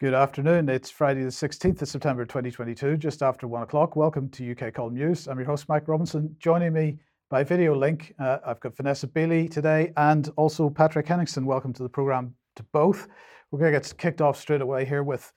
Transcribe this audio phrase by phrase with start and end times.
[0.00, 0.68] Good afternoon.
[0.68, 3.96] It's Friday, the 16th of September 2022, just after one o'clock.
[3.96, 5.26] Welcome to UK Column News.
[5.26, 6.36] I'm your host, Mike Robinson.
[6.38, 7.00] Joining me
[7.30, 11.44] by video link, uh, I've got Vanessa Beeley today and also Patrick Henningsen.
[11.44, 13.08] Welcome to the programme to both.
[13.50, 15.32] We're going to get kicked off straight away here with,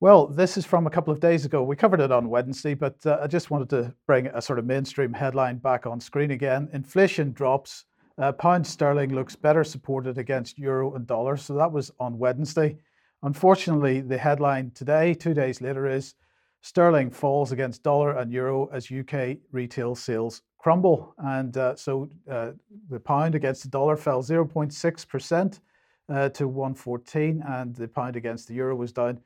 [0.00, 1.62] well, this is from a couple of days ago.
[1.62, 4.64] We covered it on Wednesday, but uh, I just wanted to bring a sort of
[4.64, 6.68] mainstream headline back on screen again.
[6.72, 7.84] Inflation drops.
[8.18, 11.36] Uh, pound sterling looks better supported against euro and dollar.
[11.36, 12.78] So that was on Wednesday.
[13.22, 16.14] Unfortunately, the headline today, two days later, is
[16.60, 21.14] sterling falls against dollar and euro as UK retail sales crumble.
[21.18, 22.52] And uh, so uh,
[22.88, 25.60] the pound against the dollar fell 0.6%
[26.08, 29.20] uh, to 114, and the pound against the euro was down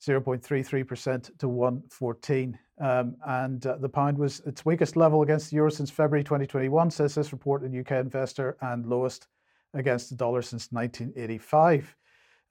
[0.00, 2.58] 0.33% to 114.
[2.80, 6.90] Um, and uh, the pound was its weakest level against the euro since February 2021,
[6.90, 9.28] says this report in UK Investor, and lowest
[9.74, 11.96] against the dollar since 1985.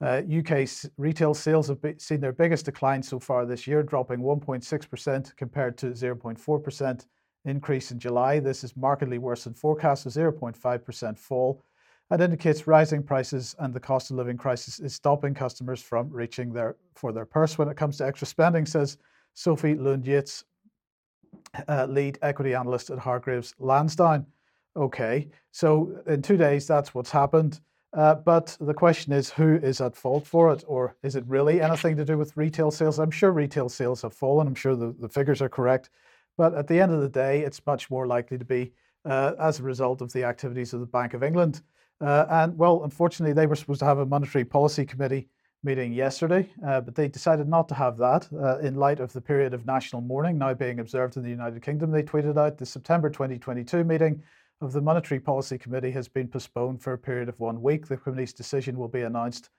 [0.02, 5.36] Uh, UK retail sales have seen their biggest decline so far this year, dropping 1.6%
[5.36, 7.06] compared to 0.4%
[7.44, 8.40] increase in July.
[8.40, 11.62] This is markedly worse than forecast, a 0.5% fall,
[12.10, 16.52] and indicates rising prices and the cost of living crisis is stopping customers from reaching
[16.52, 18.96] their for their purse when it comes to extra spending, says
[19.34, 20.44] Sophie Lund Yates,
[21.68, 24.26] uh, lead equity analyst at Hargreaves Lansdown.
[24.76, 27.60] Okay, so in two days, that's what's happened.
[27.92, 30.62] Uh, but the question is, who is at fault for it?
[30.66, 32.98] Or is it really anything to do with retail sales?
[32.98, 34.46] I'm sure retail sales have fallen.
[34.46, 35.90] I'm sure the, the figures are correct.
[36.36, 38.72] But at the end of the day, it's much more likely to be
[39.04, 41.62] uh, as a result of the activities of the Bank of England.
[42.00, 45.28] Uh, and well, unfortunately, they were supposed to have a monetary policy committee
[45.62, 49.20] meeting yesterday, uh, but they decided not to have that uh, in light of the
[49.20, 51.90] period of national mourning now being observed in the United Kingdom.
[51.90, 54.22] They tweeted out the September 2022 meeting
[54.60, 57.86] of the Monetary Policy Committee has been postponed for a period of one week.
[57.86, 59.50] The committee's decision will be announced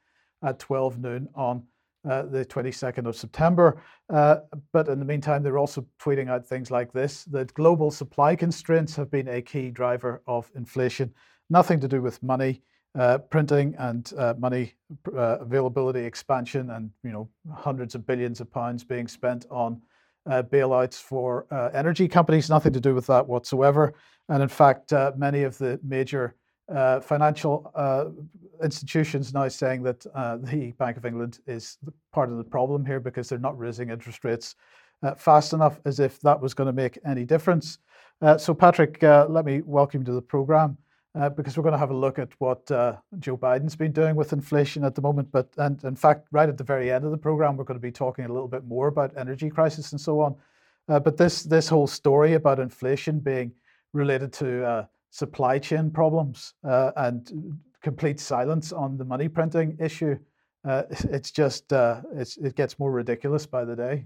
[0.43, 1.63] at 12 noon on
[2.09, 3.81] uh, the 22nd of September.
[4.09, 4.37] Uh,
[4.73, 8.95] but in the meantime, they're also tweeting out things like this that global supply constraints
[8.95, 11.13] have been a key driver of inflation,
[11.49, 12.61] nothing to do with money.
[12.93, 14.73] Uh, printing and uh, money
[15.15, 19.81] uh, availability expansion, and you know hundreds of billions of pounds being spent on
[20.29, 23.93] uh, bailouts for uh, energy companies, nothing to do with that whatsoever.
[24.29, 26.35] And in fact, uh, many of the major
[26.73, 28.05] uh, financial uh,
[28.63, 31.77] institutions now saying that uh, the Bank of England is
[32.13, 34.55] part of the problem here because they're not raising interest rates
[35.17, 37.79] fast enough, as if that was going to make any difference.
[38.37, 40.77] so, Patrick, let me welcome you to the program
[41.13, 44.15] uh, because we're going to have a look at what uh, Joe Biden's been doing
[44.15, 45.31] with inflation at the moment.
[45.31, 47.81] But and in fact, right at the very end of the program, we're going to
[47.81, 50.35] be talking a little bit more about energy crisis and so on.
[50.87, 53.51] Uh, but this this whole story about inflation being
[53.93, 60.17] related to uh, supply chain problems uh, and complete silence on the money printing issue,
[60.65, 64.05] uh, it's just it's, it gets more ridiculous by the day.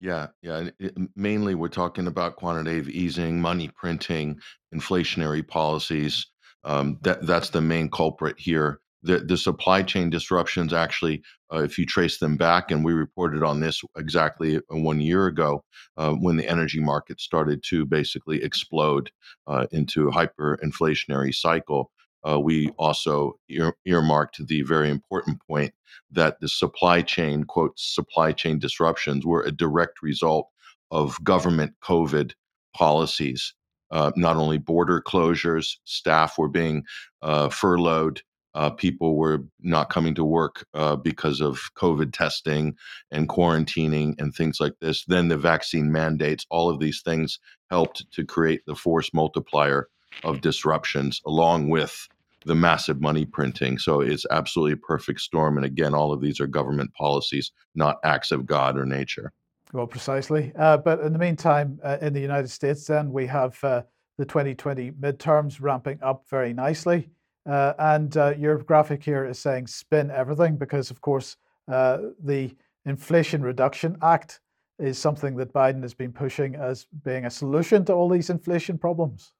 [0.00, 0.68] Yeah, yeah.
[0.78, 4.38] it- mainly, we're talking about quantitative easing, money printing,
[4.74, 6.26] inflationary policies.
[6.64, 8.80] Um, that that's the main culprit here.
[9.02, 11.22] The the supply chain disruptions actually,
[11.52, 15.26] uh, if you trace them back, and we reported on this exactly uh, one year
[15.26, 15.64] ago,
[15.96, 19.10] uh, when the energy market started to basically explode
[19.46, 21.90] uh, into a hyperinflationary cycle
[22.26, 25.72] uh, we also ear- earmarked the very important point
[26.10, 30.48] that the supply chain, quote, supply chain disruptions were a direct result
[30.90, 32.32] of government COVID
[32.74, 33.54] policies.
[33.90, 36.84] Uh, not only border closures, staff were being
[37.22, 38.22] uh, furloughed,
[38.54, 42.74] uh, people were not coming to work uh, because of COVID testing
[43.10, 45.04] and quarantining and things like this.
[45.04, 47.38] Then the vaccine mandates, all of these things
[47.70, 49.88] helped to create the force multiplier
[50.24, 52.08] of disruptions along with
[52.44, 53.78] the massive money printing.
[53.78, 55.56] So it's absolutely a perfect storm.
[55.56, 59.32] And again, all of these are government policies, not acts of God or nature.
[59.72, 60.52] Well, precisely.
[60.56, 63.82] Uh, but in the meantime, uh, in the United States, then we have uh,
[64.16, 67.10] the 2020 midterms ramping up very nicely.
[67.48, 71.36] Uh, and uh, your graphic here is saying spin everything because, of course,
[71.70, 72.54] uh, the
[72.86, 74.40] Inflation Reduction Act
[74.78, 78.78] is something that Biden has been pushing as being a solution to all these inflation
[78.78, 79.32] problems.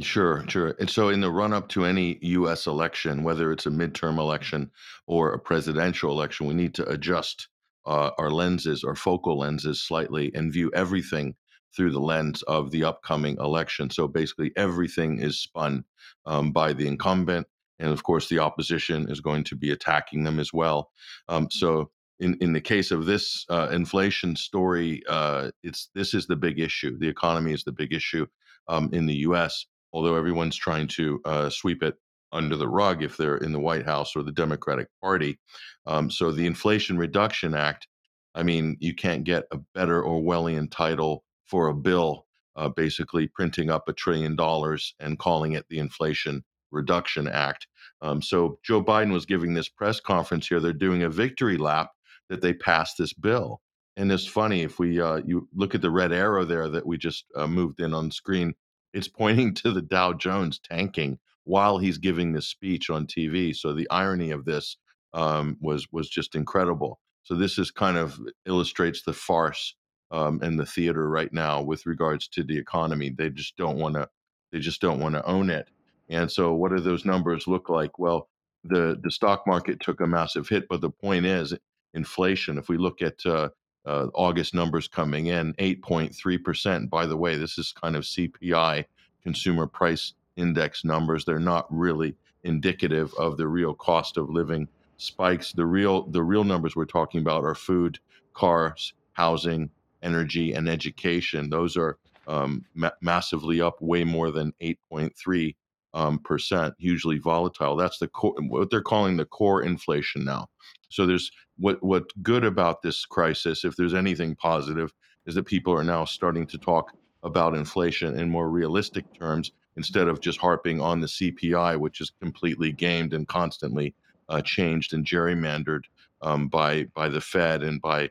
[0.00, 0.74] Sure, sure.
[0.80, 4.70] And so, in the run up to any US election, whether it's a midterm election
[5.06, 7.48] or a presidential election, we need to adjust
[7.84, 11.34] uh, our lenses, our focal lenses slightly, and view everything
[11.76, 13.90] through the lens of the upcoming election.
[13.90, 15.84] So, basically, everything is spun
[16.24, 17.46] um, by the incumbent.
[17.78, 20.90] And of course, the opposition is going to be attacking them as well.
[21.28, 26.26] Um, so, in, in the case of this uh, inflation story, uh, it's this is
[26.26, 26.96] the big issue.
[26.98, 28.26] The economy is the big issue
[28.68, 31.94] um, in the U.S although everyone's trying to uh, sweep it
[32.32, 35.38] under the rug if they're in the White House or the Democratic Party.
[35.86, 37.86] Um, so the Inflation Reduction Act,
[38.34, 43.70] I mean, you can't get a better Orwellian title for a bill, uh, basically printing
[43.70, 47.66] up a trillion dollars and calling it the Inflation Reduction Act.
[48.00, 50.60] Um, so Joe Biden was giving this press conference here.
[50.60, 51.90] They're doing a victory lap
[52.30, 53.60] that they passed this bill.
[53.96, 56.96] And it's funny if we uh, you look at the red arrow there that we
[56.96, 58.54] just uh, moved in on screen.
[58.92, 63.54] It's pointing to the Dow Jones tanking while he's giving this speech on TV.
[63.54, 64.76] So the irony of this
[65.14, 67.00] um, was was just incredible.
[67.24, 69.74] So this is kind of illustrates the farce
[70.10, 73.10] um, and the theater right now with regards to the economy.
[73.10, 74.08] They just don't want to.
[74.52, 75.68] They just don't want to own it.
[76.10, 77.98] And so, what do those numbers look like?
[77.98, 78.28] Well,
[78.64, 81.54] the the stock market took a massive hit, but the point is,
[81.94, 82.58] inflation.
[82.58, 83.48] If we look at uh,
[83.84, 86.90] uh, August numbers coming in, 8.3 percent.
[86.90, 88.84] By the way, this is kind of CPI,
[89.22, 91.24] Consumer Price Index numbers.
[91.24, 92.14] They're not really
[92.44, 95.52] indicative of the real cost of living spikes.
[95.52, 97.98] The real the real numbers we're talking about are food,
[98.34, 99.70] cars, housing,
[100.02, 101.50] energy, and education.
[101.50, 105.54] Those are um, ma- massively up, way more than 8.3
[105.94, 106.74] um, percent.
[106.78, 107.76] Hugely volatile.
[107.76, 110.48] That's the core, what they're calling the core inflation now.
[110.88, 111.30] So there's
[111.62, 114.92] what what good about this crisis, if there's anything positive,
[115.26, 116.92] is that people are now starting to talk
[117.22, 122.10] about inflation in more realistic terms instead of just harping on the CPI, which is
[122.20, 123.94] completely gamed and constantly
[124.28, 125.84] uh, changed and gerrymandered
[126.20, 128.10] um, by by the Fed and by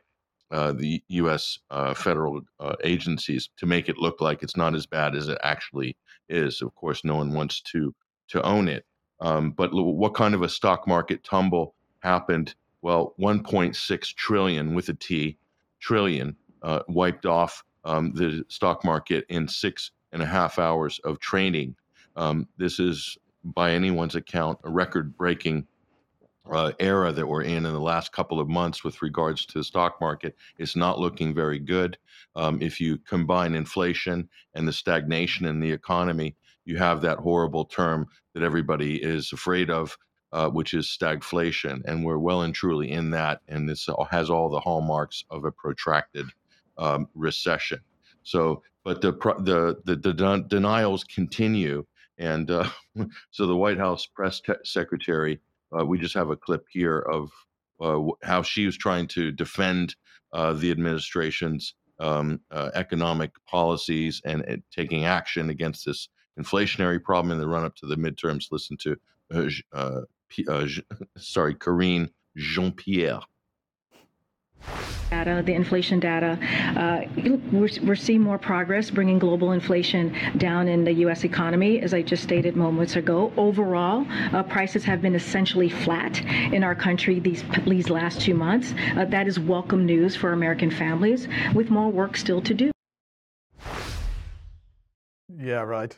[0.50, 1.58] uh, the U.S.
[1.70, 5.38] Uh, federal uh, agencies to make it look like it's not as bad as it
[5.42, 5.94] actually
[6.30, 6.62] is.
[6.62, 7.94] Of course, no one wants to
[8.28, 8.86] to own it.
[9.20, 12.54] Um, but what kind of a stock market tumble happened?
[12.82, 15.38] Well, 1.6 trillion with a T
[15.80, 21.18] trillion uh, wiped off um, the stock market in six and a half hours of
[21.18, 21.74] training.
[22.16, 25.66] Um, this is, by anyone's account, a record breaking
[26.50, 29.64] uh, era that we're in in the last couple of months with regards to the
[29.64, 30.36] stock market.
[30.58, 31.96] It's not looking very good.
[32.34, 37.64] Um, if you combine inflation and the stagnation in the economy, you have that horrible
[37.64, 39.96] term that everybody is afraid of,
[40.32, 41.82] uh, which is stagflation.
[41.84, 43.40] And we're well and truly in that.
[43.48, 46.26] And this has all the hallmarks of a protracted
[46.78, 47.80] um, recession.
[48.22, 51.84] So but the the the, the denials continue,
[52.18, 52.68] and uh,
[53.30, 55.40] so the White House press te- secretary,
[55.76, 57.30] uh, we just have a clip here of
[57.80, 59.94] uh, how she was trying to defend
[60.32, 66.08] uh, the administration's um, uh, economic policies and, taking action against this
[66.38, 68.50] inflationary problem in the run up to the midterms.
[68.50, 68.96] Listen to,
[69.72, 70.00] uh,
[70.32, 70.46] P-
[71.18, 73.20] sorry, Karine Jean Pierre
[75.10, 76.38] data, the inflation data,
[76.74, 77.02] uh,
[77.52, 81.22] we're, we're, seeing more progress bringing global inflation down in the U.S.
[81.22, 83.30] economy, as I just stated moments ago.
[83.36, 86.24] Overall, uh, prices have been essentially flat
[86.54, 88.72] in our country these, these last two months.
[88.96, 92.70] Uh, that is welcome news for American families, with more work still to do.
[95.28, 95.94] Yeah, right.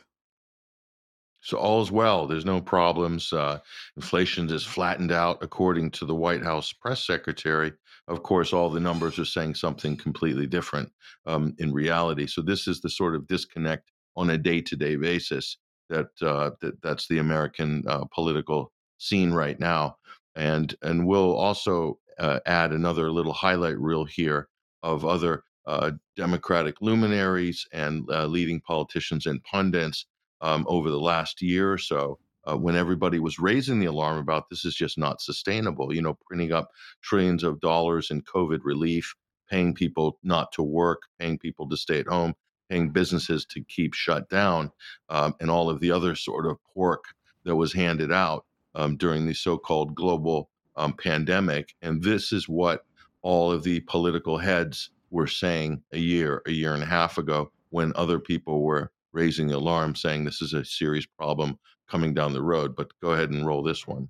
[1.45, 2.25] So all's well.
[2.25, 3.31] There's no problems.
[3.31, 3.59] Uh,
[3.95, 7.71] inflation is flattened out, according to the White House press secretary.
[8.07, 10.91] Of course, all the numbers are saying something completely different
[11.27, 12.25] um, in reality.
[12.25, 15.57] So this is the sort of disconnect on a day-to-day basis
[15.89, 19.97] that uh, that that's the American uh, political scene right now.
[20.35, 24.47] And and we'll also uh, add another little highlight reel here
[24.81, 30.07] of other uh, Democratic luminaries and uh, leading politicians and pundits
[30.41, 34.49] um, over the last year or so uh, when everybody was raising the alarm about
[34.49, 35.93] this is just not sustainable.
[35.93, 36.69] You know, printing up
[37.01, 39.15] trillions of dollars in COVID relief,
[39.49, 42.33] paying people not to work, paying people to stay at home,
[42.69, 44.71] paying businesses to keep shut down,
[45.09, 47.05] um, and all of the other sort of pork
[47.43, 51.75] that was handed out um, during the so called global um, pandemic.
[51.81, 52.85] And this is what
[53.21, 57.51] all of the political heads were saying a year, a year and a half ago
[57.69, 61.57] when other people were raising the alarm saying this is a serious problem
[61.89, 62.75] coming down the road.
[62.75, 64.09] But go ahead and roll this one.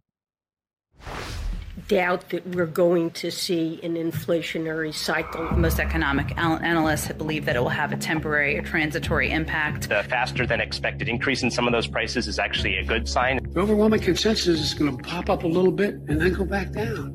[1.87, 5.43] Doubt that we're going to see an inflationary cycle.
[5.51, 9.89] Most economic analysts believe that it will have a temporary or transitory impact.
[9.89, 13.39] The faster than expected increase in some of those prices is actually a good sign.
[13.51, 16.71] The overwhelming consensus is going to pop up a little bit and then go back
[16.71, 17.13] down.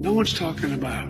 [0.00, 1.08] No one's talking about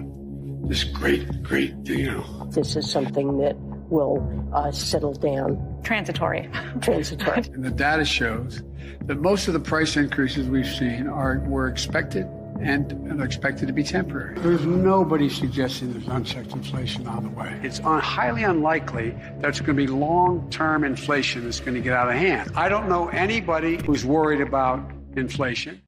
[0.68, 2.48] this great, great, deal.
[2.52, 3.56] This is something that
[3.88, 5.75] will uh, settle down.
[5.86, 6.50] Transitory.
[6.80, 7.44] Transitory.
[7.54, 8.64] and the data shows
[9.04, 12.26] that most of the price increases we've seen are were expected
[12.60, 14.36] and, and expected to be temporary.
[14.40, 17.60] There's nobody suggesting there's unchecked inflation on the way.
[17.62, 21.92] It's un- highly unlikely that it's going to be long-term inflation that's going to get
[21.92, 22.50] out of hand.
[22.56, 25.82] I don't know anybody who's worried about inflation.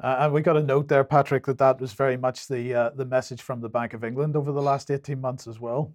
[0.00, 2.90] Uh, and we got a note there, Patrick, that that was very much the uh,
[2.90, 5.92] the message from the Bank of England over the last eighteen months as well.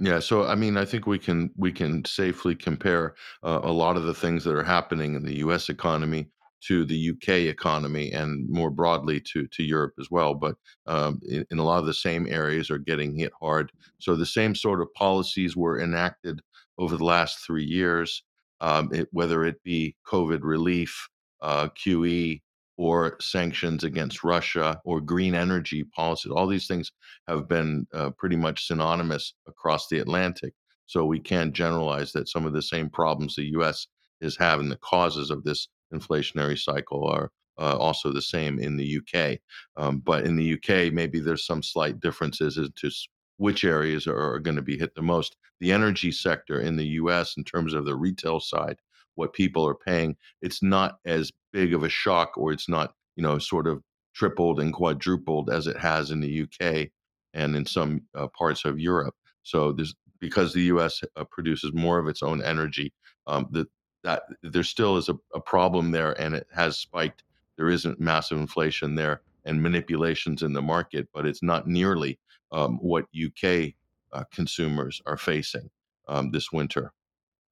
[0.00, 3.96] Yeah, so I mean, I think we can we can safely compare uh, a lot
[3.96, 5.68] of the things that are happening in the U.S.
[5.68, 6.28] economy
[6.66, 10.34] to the UK economy and more broadly to to Europe as well.
[10.34, 10.54] But
[10.86, 13.72] um, in, in, a lot of the same areas are getting hit hard.
[13.98, 16.40] So the same sort of policies were enacted
[16.78, 18.22] over the last three years,
[18.60, 21.08] um, it, whether it be COVID relief,
[21.42, 22.40] uh, QE,
[22.78, 26.32] or sanctions against Russia or green energy policies.
[26.32, 26.92] All these things
[27.26, 30.54] have been uh, pretty much synonymous across the Atlantic.
[30.86, 33.88] So we can't generalize that some of the same problems the U.S.
[34.20, 38.98] is having, the causes of this inflationary cycle, are uh, also the same in the
[38.98, 39.38] UK.
[39.76, 42.90] Um, but in the UK, maybe there's some slight differences as to
[43.38, 45.36] which areas are, are going to be hit the most.
[45.60, 48.76] The energy sector in the US, in terms of the retail side,
[49.16, 53.22] what people are paying, it's not as big of a shock or it's not, you
[53.22, 53.82] know, sort of
[54.14, 56.88] tripled and quadrupled as it has in the UK
[57.34, 59.14] and in some uh, parts of Europe.
[59.42, 61.02] So there's because the U.S.
[61.16, 62.92] Uh, produces more of its own energy,
[63.26, 63.68] um, that
[64.04, 67.24] that there still is a, a problem there, and it has spiked.
[67.56, 72.18] There isn't massive inflation there and manipulations in the market, but it's not nearly
[72.52, 73.72] um, what UK
[74.12, 75.70] uh, consumers are facing
[76.06, 76.92] um, this winter.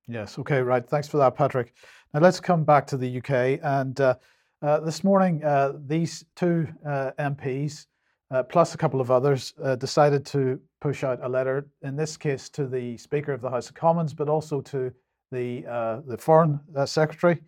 [0.08, 0.38] Yes.
[0.38, 0.60] Okay.
[0.60, 0.88] Right.
[0.88, 1.74] Thanks for that, Patrick.
[2.14, 3.60] Now let's come back to the UK.
[3.62, 4.14] And uh,
[4.62, 7.86] uh, this morning, uh, these two uh, MPs,
[8.30, 11.68] uh, plus a couple of others, uh, decided to push out a letter.
[11.82, 14.92] In this case, to the Speaker of the House of Commons, but also to
[15.32, 15.62] the
[16.06, 17.42] the Foreign Secretary,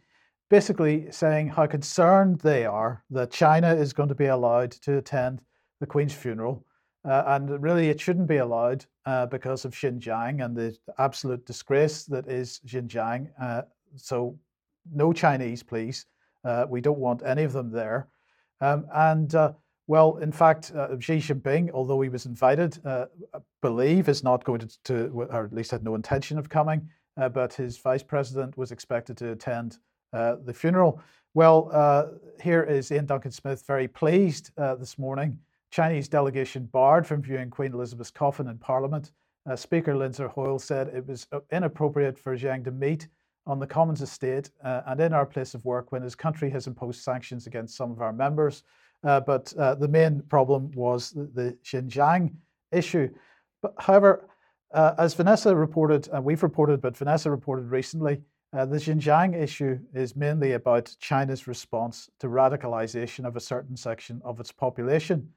[0.50, 5.40] basically saying how concerned they are that China is going to be allowed to attend
[5.80, 6.64] the Queen's funeral
[7.04, 12.04] uh, and really, it shouldn't be allowed uh, because of Xinjiang and the absolute disgrace
[12.04, 13.28] that is Xinjiang.
[13.40, 13.62] Uh,
[13.94, 14.36] so,
[14.92, 16.06] no Chinese, please.
[16.44, 18.08] Uh, we don't want any of them there.
[18.60, 19.52] Um, and uh,
[19.86, 22.78] well, in fact, uh, Xi Jinping, although he was invited,
[23.62, 26.88] believe is not going to, to, or at least had no intention of coming.
[27.16, 29.78] but his vice president was expected to attend
[30.12, 31.00] the funeral.
[31.34, 35.38] Well, here is Ian Duncan Smith, very pleased this morning
[35.70, 39.12] Chinese delegation barred from viewing Queen Elizabeth's coffin in Parliament.
[39.48, 43.08] Uh, Speaker Lindsay Hoyle said it was uh, inappropriate for Zhang to meet
[43.46, 46.66] on the Commons estate uh, and in our place of work when his country has
[46.66, 48.62] imposed sanctions against some of our members.
[49.04, 52.32] Uh, but uh, the main problem was the, the Xinjiang
[52.72, 53.08] issue.
[53.62, 54.28] But however,
[54.74, 58.20] uh, as Vanessa reported, and we've reported, but Vanessa reported recently,
[58.52, 64.40] the Xinjiang issue is mainly about China's response to radicalization of a certain section of
[64.40, 65.28] its population.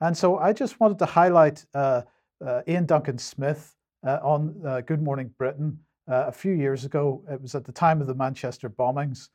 [0.00, 2.02] And so I just wanted to highlight uh,
[2.44, 3.76] uh, Ian Duncan Smith
[4.06, 5.78] uh, on uh, Good Morning Britain
[6.10, 7.22] uh, a few years ago.
[7.30, 9.28] It was at the time of the Manchester bombings,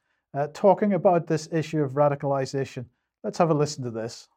[0.53, 2.85] talking about this issue of radicalization.
[3.23, 4.27] Let's have a listen to this.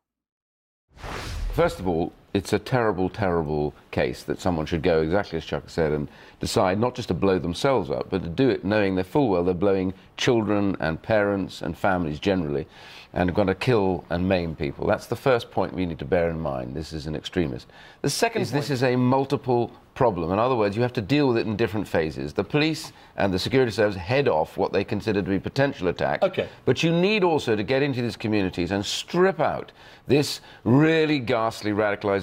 [1.55, 5.65] First of all, it's a terrible, terrible case that someone should go, exactly as Chuck
[5.69, 6.09] said, and
[6.41, 9.45] decide not just to blow themselves up, but to do it knowing they're full well
[9.45, 12.67] they're blowing children and parents and families generally
[13.15, 14.87] and are going to kill and maim people.
[14.87, 16.75] That's the first point we need to bear in mind.
[16.75, 17.67] This is an extremist.
[18.03, 20.31] The second is this is a multiple problem.
[20.31, 22.33] In other words, you have to deal with it in different phases.
[22.33, 26.23] The police and the security service head off what they consider to be potential attacks.
[26.23, 26.49] Okay.
[26.67, 29.73] But you need also to get into these communities and strip out
[30.07, 32.18] this really ghastly radicalization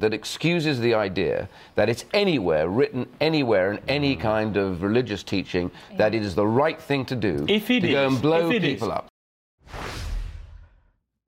[0.00, 5.70] that excuses the idea that it's anywhere, written anywhere in any kind of religious teaching,
[5.96, 8.60] that it is the right thing to do if to is, go and blow is.
[8.60, 9.08] people up.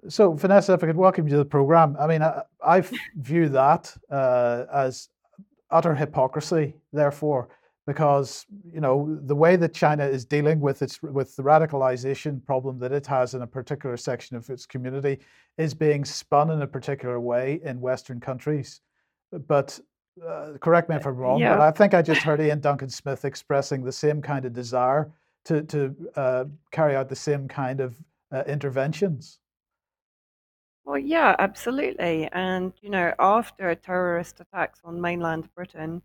[0.09, 1.97] So, Vanessa, if I could welcome you to the program.
[1.99, 2.83] I mean, I, I
[3.17, 5.09] view that uh, as
[5.71, 7.49] utter hypocrisy, therefore,
[7.87, 12.79] because you know the way that China is dealing with its with the radicalization problem
[12.79, 15.19] that it has in a particular section of its community
[15.59, 18.81] is being spun in a particular way in Western countries.
[19.49, 19.79] But
[20.27, 21.57] uh, correct me if I'm wrong, yeah.
[21.57, 25.11] but I think I just heard Ian Duncan Smith expressing the same kind of desire
[25.47, 27.97] to to uh, carry out the same kind of
[28.31, 29.39] uh, interventions.
[30.85, 32.29] Well, yeah, absolutely.
[32.33, 36.03] And, you know, after terrorist attacks on mainland Britain,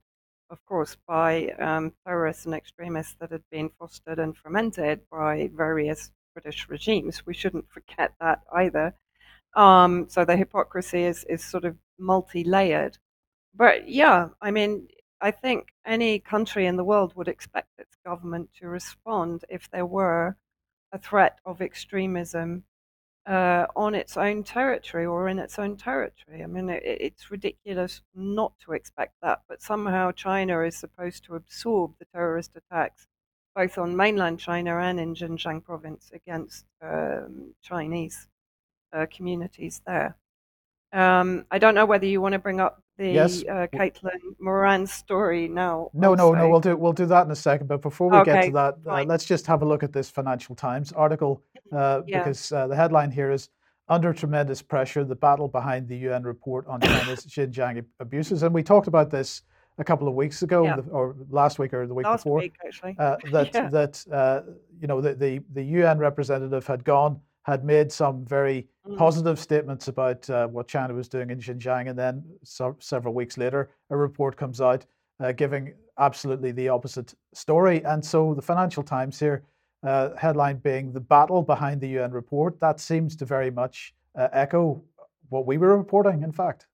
[0.49, 6.11] of course, by um, terrorists and extremists that had been fostered and fomented by various
[6.33, 8.93] British regimes, we shouldn't forget that either.
[9.55, 12.97] Um, so the hypocrisy is, is sort of multi layered.
[13.55, 14.87] But yeah, I mean,
[15.19, 19.85] I think any country in the world would expect its government to respond if there
[19.85, 20.37] were
[20.91, 22.63] a threat of extremism
[23.27, 26.43] uh, on its own territory or in its own territory.
[26.43, 31.35] I mean, it, it's ridiculous not to expect that, but somehow China is supposed to
[31.35, 33.07] absorb the terrorist attacks
[33.57, 38.27] both on mainland China and in Xinjiang province against um, Chinese
[38.93, 40.15] uh, communities there.
[40.93, 43.43] Um, I don't know whether you want to bring up the Yes.
[43.49, 45.89] uh, Caitlin Moran story now.
[45.93, 46.49] No, no, no.
[46.49, 47.67] We'll do we'll do that in a second.
[47.67, 50.55] But before we get to that, uh, let's just have a look at this Financial
[50.55, 52.19] Times article uh, Yeah.
[52.19, 53.49] because uh, the headline here is
[53.89, 58.63] "Under tremendous pressure: The battle behind the UN report on China's Xinjiang abuses." And we
[58.63, 59.41] talked about this
[59.79, 60.77] a couple of weeks ago, Yeah.
[60.77, 62.39] the- or last week or the week last before.
[62.39, 62.95] week actually.
[62.99, 63.69] uh, that Yeah.
[63.69, 64.41] that uh,
[64.79, 68.97] you know the, the the UN representative had gone had made some very Mm.
[68.97, 73.37] positive statements about uh, what China was doing in Xinjiang, and then so, several weeks
[73.37, 74.85] later, a report comes out
[75.19, 77.83] uh, giving absolutely the opposite story.
[77.83, 79.43] And so the Financial Times here
[79.83, 84.27] uh, headline being the battle behind the UN report that seems to very much uh,
[84.31, 84.81] echo
[85.29, 86.23] what we were reporting.
[86.23, 86.67] In fact,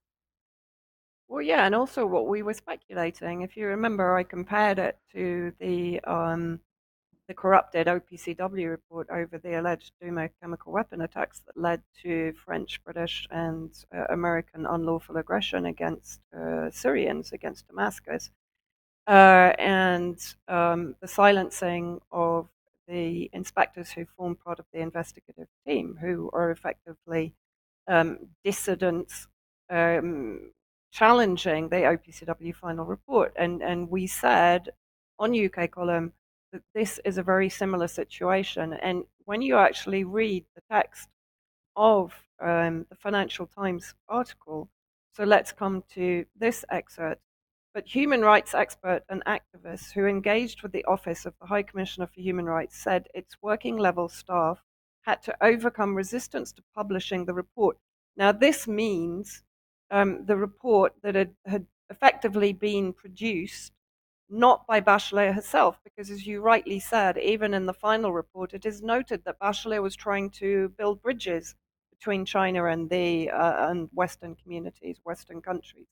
[1.27, 3.41] Well, yeah, and also what we were speculating.
[3.41, 6.60] If you remember, I compared it to the um,
[7.27, 12.83] the corrupted OPCW report over the alleged Duma chemical weapon attacks that led to French,
[12.83, 18.29] British, and uh, American unlawful aggression against uh, Syrians against Damascus,
[19.07, 20.17] uh, and
[20.48, 22.48] um, the silencing of
[22.87, 27.33] the inspectors who form part of the investigative team, who are effectively
[27.87, 29.27] um, dissidents.
[29.69, 30.51] Um,
[30.93, 33.33] challenging the OPCW final report.
[33.35, 34.69] And, and we said
[35.17, 36.13] on UK column
[36.51, 38.73] that this is a very similar situation.
[38.73, 41.09] And when you actually read the text
[41.75, 44.69] of um, the Financial Times article,
[45.15, 47.21] so let's come to this excerpt.
[47.74, 52.06] But human rights expert and activists who engaged with the Office of the High Commissioner
[52.06, 54.63] for Human Rights said its working level staff
[55.01, 57.77] had to overcome resistance to publishing the report.
[58.15, 59.42] Now, this means
[59.89, 63.74] um, the report that had, had effectively been produced
[64.30, 68.66] not by Bachelet herself, because as you rightly said, even in the final report, it
[68.66, 71.55] is noted that Bachelet was trying to build bridges
[71.92, 75.88] between China and the uh, and Western communities, Western countries.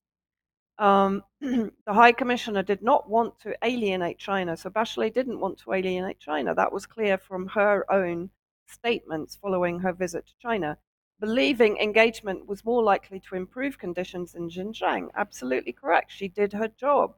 [0.77, 5.73] Um, the High Commissioner did not want to alienate China, so Bachelet didn't want to
[5.73, 6.55] alienate China.
[6.55, 8.29] That was clear from her own
[8.65, 10.77] statements following her visit to China
[11.21, 15.09] believing engagement was more likely to improve conditions in Xinjiang.
[15.15, 16.11] Absolutely correct.
[16.11, 17.13] She did her job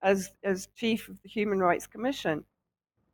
[0.00, 2.44] as, as chief of the Human Rights Commission.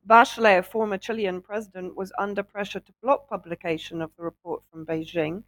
[0.07, 4.85] Bachelet, a former Chilean president, was under pressure to block publication of the report from
[4.85, 5.41] Beijing,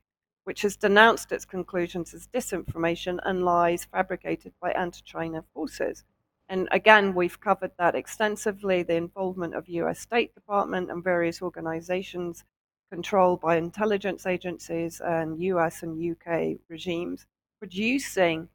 [0.47, 6.05] which has denounced its conclusions as disinformation and lies fabricated by anti China forces.
[6.47, 12.45] And again, we've covered that extensively the involvement of US State Department and various organizations
[12.89, 17.25] controlled by intelligence agencies and US and UK regimes,
[17.59, 18.47] producing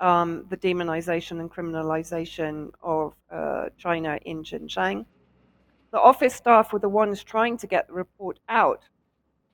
[0.00, 5.04] um, the demonization and criminalization of uh, China in Xinjiang.
[5.90, 8.88] The office staff were the ones trying to get the report out.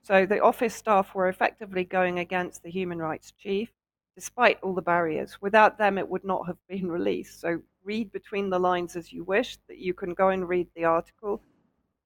[0.01, 3.71] So the office staff were effectively going against the human rights chief,
[4.15, 5.41] despite all the barriers.
[5.41, 7.39] Without them, it would not have been released.
[7.39, 10.85] So read between the lines as you wish, that you can go and read the
[10.85, 11.41] article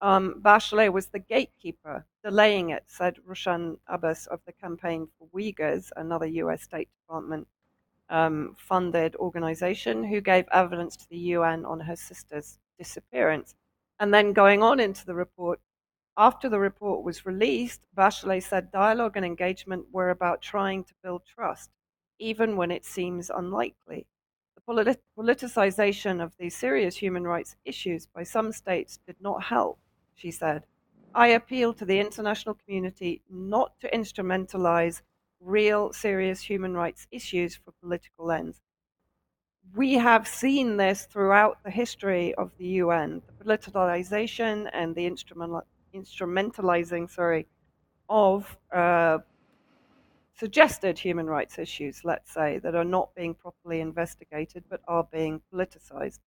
[0.02, 5.92] um, Bachelet was the gatekeeper, delaying it, said Rushan Abbas of the Campaign for Uyghurs,
[5.96, 7.48] another US State Department
[8.10, 13.56] um, funded organization who gave evidence to the UN on her sister's disappearance.
[14.00, 15.60] And then going on into the report,
[16.18, 21.26] after the report was released, Bachelet said dialogue and engagement were about trying to build
[21.26, 21.72] trust,
[22.20, 24.08] even when it seems unlikely.
[24.56, 29.80] The polit- politicization of these serious human rights issues by some states did not help
[30.16, 30.66] she said.
[31.14, 35.02] I appeal to the international community not to instrumentalize
[35.42, 38.62] real serious human rights issues for political ends.
[39.76, 45.64] We have seen this throughout the history of the UN, the politicization and the instrumental,
[45.96, 47.48] instrumentalizing, sorry,
[48.10, 49.20] of uh,
[50.38, 55.42] suggested human rights issues, let's say, that are not being properly investigated but are being
[55.52, 56.20] politicized.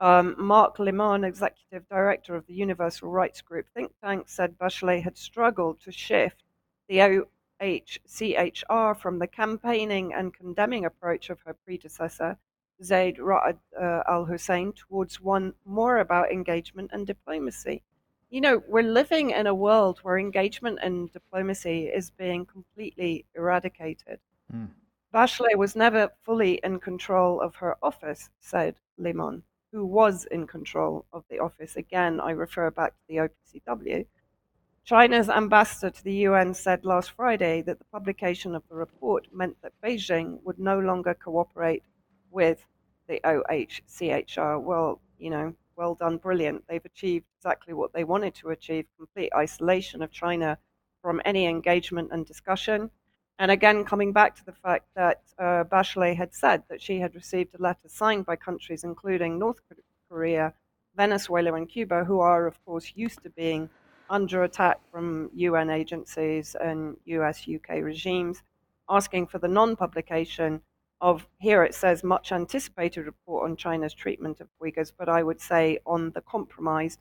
[0.00, 5.16] Um, Marc Limon, executive director of the Universal Rights Group think tank, said Bachelet had
[5.16, 6.42] struggled to shift
[6.88, 7.24] the
[7.60, 12.36] OHCHR from the campaigning and condemning approach of her predecessor,
[12.82, 17.82] Zaid Ra'ad uh, al Hussein, towards one more about engagement and diplomacy.
[18.34, 24.18] You know, we're living in a world where engagement and diplomacy is being completely eradicated.
[24.52, 24.70] Mm.
[25.14, 31.04] Bachelet was never fully in control of her office, said Limon who was in control
[31.12, 31.76] of the office.
[31.76, 34.04] Again, I refer back to the OPCW.
[34.84, 39.56] China's ambassador to the UN said last Friday that the publication of the report meant
[39.62, 41.84] that Beijing would no longer cooperate
[42.32, 42.66] with
[43.08, 44.60] the OHCHR.
[44.60, 46.64] Well, you know, well done, brilliant.
[46.68, 50.58] They've achieved exactly what they wanted to achieve complete isolation of China
[51.02, 52.90] from any engagement and discussion.
[53.38, 57.14] And again, coming back to the fact that uh, Bachelet had said that she had
[57.14, 59.60] received a letter signed by countries including North
[60.08, 60.54] Korea,
[60.96, 63.68] Venezuela, and Cuba, who are, of course, used to being
[64.08, 68.42] under attack from UN agencies and US UK regimes,
[68.88, 70.62] asking for the non publication
[71.04, 75.38] of, here it says, much anticipated report on China's treatment of Uyghurs, but I would
[75.38, 76.98] say on the compromised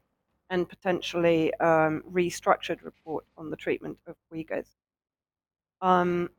[0.50, 4.68] and potentially um, restructured report on the treatment of Uyghurs.
[5.82, 6.30] Um,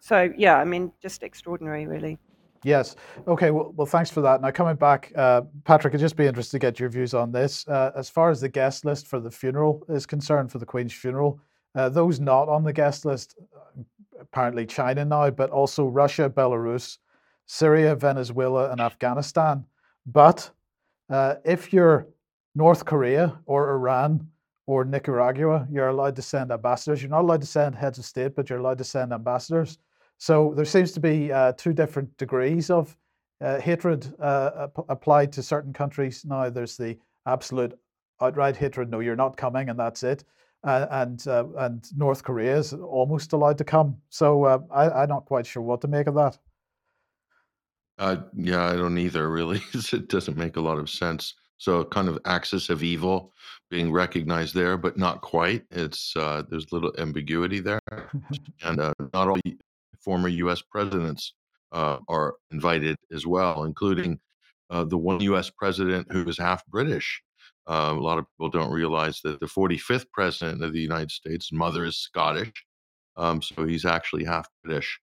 [0.00, 2.18] so, yeah, I mean, just extraordinary, really.
[2.62, 2.94] Yes.
[3.26, 3.50] Okay.
[3.50, 4.42] Well, well, thanks for that.
[4.42, 7.66] Now, coming back, uh, Patrick, I'd just be interested to get your views on this.
[7.66, 10.92] Uh, as far as the guest list for the funeral is concerned, for the Queen's
[10.92, 11.40] funeral,
[11.74, 13.38] uh, those not on the guest list,
[14.20, 16.98] apparently China now, but also Russia, Belarus,
[17.46, 19.64] Syria, Venezuela, and Afghanistan.
[20.06, 20.50] But
[21.10, 22.06] uh, if you're
[22.54, 24.28] North Korea or Iran
[24.66, 27.02] or Nicaragua, you're allowed to send ambassadors.
[27.02, 29.78] You're not allowed to send heads of state, but you're allowed to send ambassadors.
[30.18, 32.96] So there seems to be uh, two different degrees of
[33.40, 36.24] uh, hatred uh, applied to certain countries.
[36.24, 37.78] Now there's the absolute
[38.20, 40.24] outright hatred, no, you're not coming, and that's it.
[40.64, 43.96] And uh, and North Korea is almost allowed to come.
[44.10, 46.38] So uh, I, am not quite sure what to make of that.
[47.98, 49.30] Uh, yeah, I don't either.
[49.30, 51.34] Really, it doesn't make a lot of sense.
[51.58, 53.32] So kind of axis of evil
[53.70, 55.64] being recognized there, but not quite.
[55.70, 57.80] It's there's little ambiguity there,
[58.62, 59.38] and not all
[60.06, 60.62] former U.S.
[60.62, 61.34] presidents
[61.72, 64.18] uh, are invited as well, including
[64.70, 65.50] uh, the one U.S.
[65.50, 67.22] president who is half British.
[67.68, 71.52] Uh, a lot of people don't realize that the 45th president of the United States'
[71.52, 72.52] mother is Scottish,
[73.16, 75.00] um, so he's actually half British.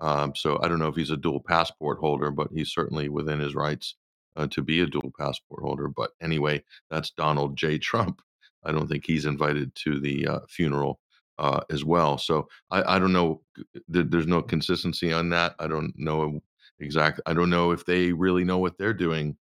[0.00, 3.40] Um, so I don't know if he's a dual passport holder, but he's certainly within
[3.40, 3.96] his rights
[4.36, 5.88] uh, to be a dual passport holder.
[5.88, 7.78] But anyway, that's Donald J.
[7.78, 8.20] Trump.
[8.64, 11.00] I don't think he's invited to the uh, funeral
[11.38, 12.18] uh, as well.
[12.18, 13.42] So I, I don't know.
[13.88, 15.54] There's no consistency on that.
[15.58, 16.40] I don't know
[16.80, 17.22] exactly.
[17.26, 19.36] I don't know if they really know what they're doing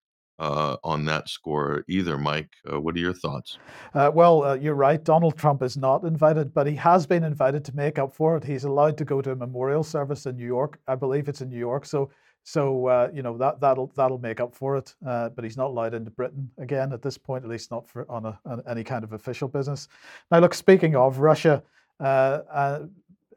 [0.41, 2.17] uh, on that score either.
[2.17, 3.59] Mike, uh, what are your thoughts?
[3.93, 5.03] Uh, well, uh, you're right.
[5.03, 8.43] Donald Trump is not invited, but he has been invited to make up for it.
[8.43, 10.79] He's allowed to go to a memorial service in New York.
[10.87, 11.85] I believe it's in New York.
[11.85, 12.09] So.
[12.43, 15.67] So uh, you know that that'll that'll make up for it, uh, but he's not
[15.67, 18.83] allowed into Britain again at this point, at least not for on, a, on any
[18.83, 19.87] kind of official business.
[20.31, 21.61] Now, look, speaking of Russia,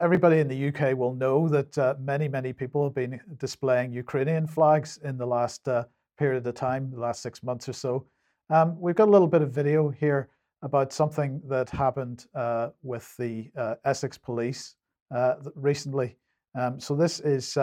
[0.00, 4.98] everybody in the UK will know that many, many people have been displaying Ukrainian flags
[5.04, 5.68] in the last
[6.18, 8.06] period of time, the last six months or so.
[8.50, 10.28] Um, we've got a little bit of video here
[10.62, 14.76] about something that happened uh, with the uh, Essex police
[15.14, 16.16] uh, recently.
[16.58, 17.56] Um, so this is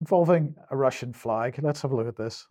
[0.00, 1.58] involving a Russian flag.
[1.62, 2.46] Let's have a look at this.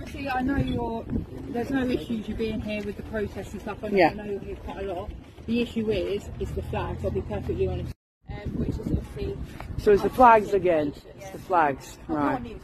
[0.00, 1.04] obviously, I know you're.
[1.52, 3.78] There's no issues you being here with the protests and stuff.
[3.82, 4.10] I know, yeah.
[4.10, 5.10] I know you're here quite a lot.
[5.46, 7.04] The issue is, is the flags.
[7.04, 7.92] I'll be perfectly honest.
[8.30, 9.36] Um, which is obviously.
[9.78, 10.92] So it's the flags again.
[10.94, 11.22] Yeah.
[11.22, 12.60] It's the flags, right?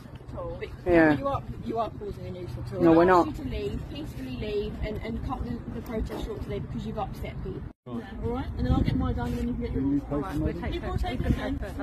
[0.87, 1.17] Yeah.
[1.17, 2.73] You are, you are causing a nuisance.
[2.73, 3.27] No, we're not.
[3.27, 6.99] You to leave, peacefully leave, and, and cut the, the protest short today because you've
[6.99, 7.63] upset people.
[7.87, 8.03] Right.
[8.03, 10.03] Yeah, all right, and then I'll get my done, and then you can get yours.
[10.11, 11.31] All right, we'll take you will take the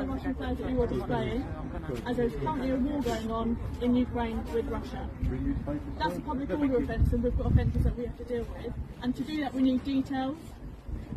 [0.06, 1.48] Russian flags that you are displaying,
[2.06, 5.10] as there's currently a war going on in Ukraine with Russia.
[6.00, 8.74] That's a public order offence, and we've got offences that we have to deal with.
[9.02, 10.38] And to do that, we need details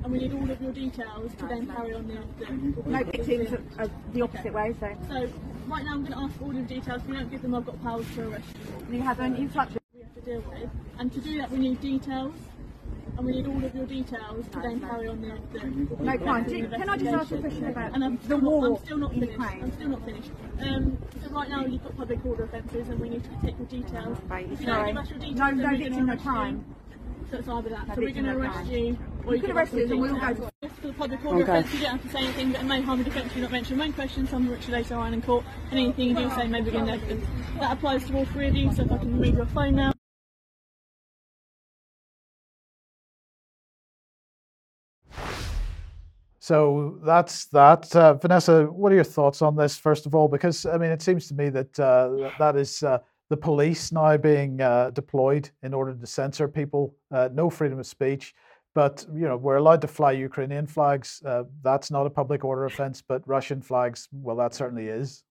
[0.07, 2.45] and we need all of your details to then carry on the.
[2.45, 4.75] the no, it seems uh, the opposite way.
[4.79, 4.97] So.
[5.09, 5.29] So
[5.67, 7.03] right now I'm going to ask for all of the details.
[7.03, 8.45] If you don't give them, I've got powers to arrest
[8.89, 8.97] you.
[8.99, 9.39] You haven't.
[9.39, 9.77] You've touched.
[9.95, 12.35] We have to deal with, and to do that we need details.
[13.17, 15.59] And we need all of your details to then carry on the.
[15.59, 15.67] the
[16.05, 16.45] no, fine.
[16.45, 18.67] Can I just ask a question about and I'm the war?
[18.67, 19.33] I'm still not finished.
[19.33, 19.63] Ukraine.
[19.63, 20.31] I'm still not finished.
[20.61, 23.69] Um, so right now you've got public order offences, and we need to take your
[23.69, 24.19] details.
[24.29, 26.65] Right, if you don't give us your details, no, no, victim no time.
[27.31, 27.87] So it's either that.
[27.89, 30.51] So we're going to arrest you, or you can arrest us and we'll go to.
[30.81, 31.59] For the public order okay.
[31.59, 33.51] offence, you don't have to say anything, but it may harm the defence you not
[33.51, 36.47] mention main question, some of which later on in court, and anything you do say
[36.47, 37.27] may begin evidence.
[37.59, 39.93] That applies to all three of you, so if I can remove your phone now.
[46.39, 47.97] So that's that.
[47.97, 50.29] Uh, Vanessa, what are your thoughts on this, first of all?
[50.29, 54.17] Because, I mean, it seems to me that uh, that is uh, the police now
[54.17, 58.35] being uh, deployed in order to censor people, uh, no freedom of speech.
[58.75, 61.23] But you know we're allowed to fly Ukrainian flags.
[61.25, 63.03] Uh, that's not a public order offence.
[63.03, 65.25] But Russian flags, well, that certainly is.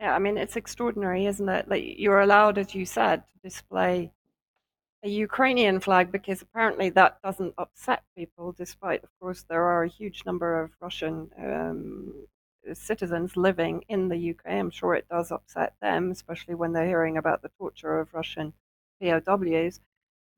[0.00, 1.68] Yeah, I mean it's extraordinary, isn't it?
[1.68, 4.12] Like you're allowed, as you said, to display
[5.04, 9.88] a Ukrainian flag because apparently that doesn't upset people, despite, of course, there are a
[9.88, 12.26] huge number of Russian um,
[12.74, 14.52] citizens living in the UK.
[14.52, 18.52] I'm sure it does upset them, especially when they're hearing about the torture of Russian
[19.00, 19.80] POWs.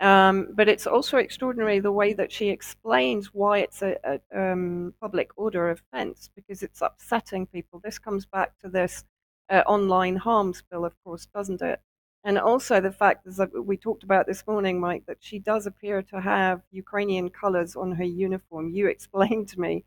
[0.00, 4.94] Um, but it's also extraordinary the way that she explains why it's a, a um,
[5.00, 7.80] public order offence because it's upsetting people.
[7.82, 9.04] This comes back to this
[9.50, 11.80] uh, online harms bill, of course, doesn't it?
[12.24, 16.02] And also the fact, as we talked about this morning, Mike, that she does appear
[16.02, 18.70] to have Ukrainian colours on her uniform.
[18.70, 19.84] You explained to me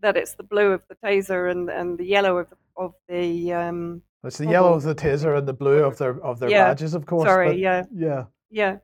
[0.00, 3.52] that it's the blue of the taser and, and the yellow of the, of the
[3.52, 6.68] um, it's the yellow of the taser and the blue of their of their yeah,
[6.68, 7.28] badges, of course.
[7.28, 8.76] Sorry, but, yeah, yeah, yeah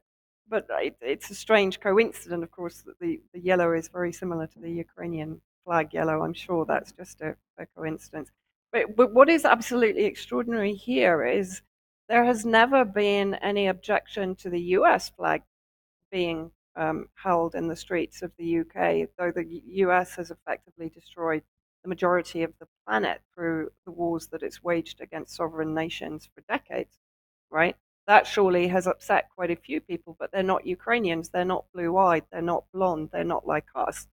[0.48, 4.46] but it, it's a strange coincidence, of course, that the, the yellow is very similar
[4.46, 6.22] to the Ukrainian flag yellow.
[6.22, 8.30] I'm sure that's just a, a coincidence.
[8.72, 11.62] But, but what is absolutely extraordinary here is
[12.08, 15.42] there has never been any objection to the US flag
[16.12, 21.42] being um, held in the streets of the UK, though the US has effectively destroyed
[21.82, 26.42] the majority of the planet through the wars that it's waged against sovereign nations for
[26.48, 26.98] decades,
[27.50, 27.76] right?
[28.06, 31.96] that surely has upset quite a few people, but they're not Ukrainians, they're not blue
[31.96, 34.06] eyed, they're not blonde, they're not like us.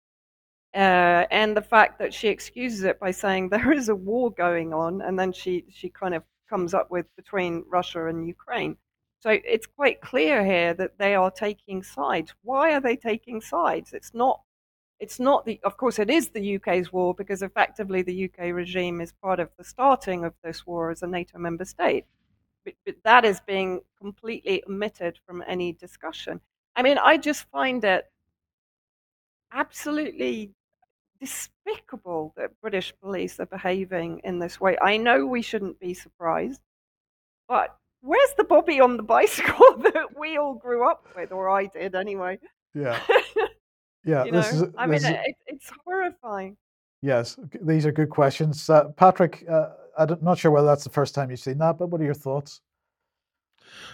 [0.72, 4.72] Uh, and the fact that she excuses it by saying there is a war going
[4.72, 8.76] on, and then she, she kind of comes up with between Russia and Ukraine.
[9.20, 12.32] So it's quite clear here that they are taking sides.
[12.42, 13.92] Why are they taking sides?
[13.92, 14.40] It's not
[14.98, 19.00] it's not the of course it is the UK's war because effectively the UK regime
[19.00, 22.04] is part of the starting of this war as a NATO member state
[22.64, 26.40] but, but that is being completely omitted from any discussion.
[26.76, 28.10] I mean, I just find it
[29.52, 30.50] absolutely
[31.20, 34.76] despicable that British police are behaving in this way.
[34.80, 36.60] I know we shouldn't be surprised,
[37.48, 41.66] but where's the Bobby on the bicycle that we all grew up with, or I
[41.66, 42.38] did anyway?
[42.74, 43.00] Yeah.
[44.04, 46.56] Yeah, you know, is, I mean, it, it's horrifying.
[47.02, 48.68] Yes, these are good questions.
[48.68, 51.88] Uh, Patrick, uh, I'm not sure whether that's the first time you've seen that, but
[51.88, 52.60] what are your thoughts?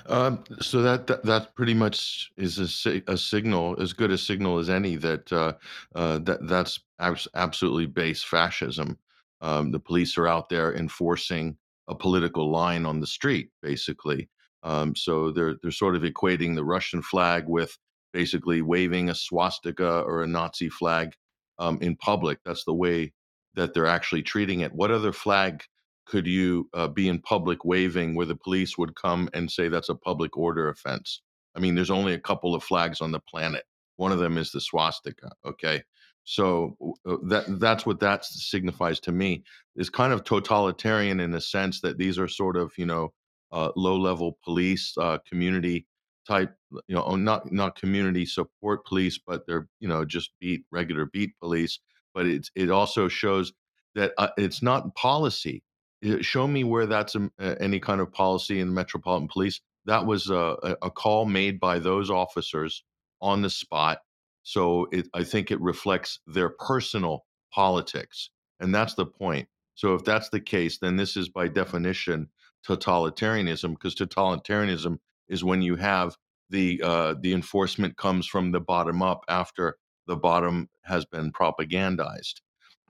[0.07, 4.59] Um, so that, that that pretty much is a, a signal, as good a signal
[4.59, 5.55] as any, that uh,
[5.95, 8.97] uh, that that's abs- absolutely base fascism.
[9.41, 11.57] Um, the police are out there enforcing
[11.89, 14.29] a political line on the street, basically.
[14.63, 17.77] Um, so they're they're sort of equating the Russian flag with
[18.13, 21.13] basically waving a swastika or a Nazi flag
[21.59, 22.39] um, in public.
[22.45, 23.13] That's the way
[23.55, 24.73] that they're actually treating it.
[24.73, 25.63] What other flag
[26.07, 29.89] could you uh, be in public waving where the police would come and say that's
[29.89, 31.23] a public order offense?
[31.55, 33.65] I mean, there's only a couple of flags on the planet.
[33.97, 35.31] One of them is the swastika.
[35.45, 35.83] Okay,
[36.27, 36.77] so
[37.09, 39.45] uh, that that's what that signifies to me
[39.77, 43.13] is kind of totalitarian in the sense that these are sort of you know
[43.53, 45.87] uh, low level police, uh, community
[46.27, 46.53] type,
[46.89, 51.07] you know, oh, not not community support police, but they're you know just beat regular
[51.07, 51.79] beat police.
[52.13, 53.53] But it it also shows
[53.95, 55.63] that uh, it's not policy
[56.21, 59.61] show me where that's a, any kind of policy in Metropolitan Police.
[59.87, 62.85] That was a, a call made by those officers
[63.21, 63.99] on the spot.
[64.47, 68.31] So it, I think it reflects their personal politics.
[68.61, 69.49] And that's the point.
[69.75, 72.29] So if that's the case, then this is by definition
[72.65, 76.17] totalitarianism, because totalitarianism is when you have
[76.49, 82.37] the uh, the enforcement comes from the bottom up after the bottom has been propagandized.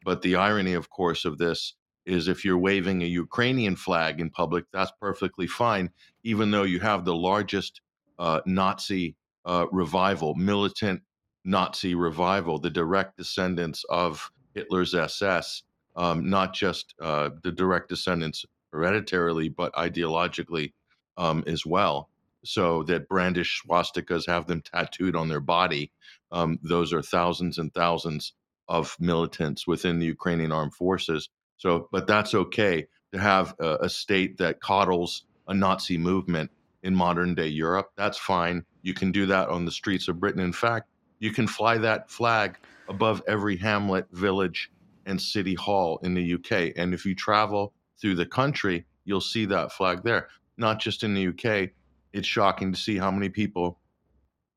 [0.05, 4.29] But the irony, of course, of this is if you're waving a Ukrainian flag in
[4.29, 5.89] public, that's perfectly fine,
[6.23, 7.81] even though you have the largest
[8.19, 9.17] uh, Nazi
[9.47, 11.01] uh, revival, militant
[11.47, 15.63] Nazi revival, the direct descendants of Hitler's SS,
[15.97, 20.73] um, not just uh, the direct descendants hereditarily, but ideologically
[21.17, 22.11] um, as well.
[22.45, 25.91] So that brandish swastikas have them tattooed on their body.
[26.31, 28.35] Um, those are thousands and thousands
[28.69, 33.89] of militants within the Ukrainian armed forces so, but that's okay to have a, a
[33.89, 36.51] state that coddles a Nazi movement
[36.83, 37.91] in modern day Europe.
[37.97, 38.65] That's fine.
[38.83, 40.43] You can do that on the streets of Britain.
[40.43, 44.71] In fact, you can fly that flag above every hamlet, village,
[45.07, 46.73] and city hall in the UK.
[46.77, 50.29] And if you travel through the country, you'll see that flag there.
[50.59, 51.71] Not just in the UK.
[52.13, 53.79] It's shocking to see how many people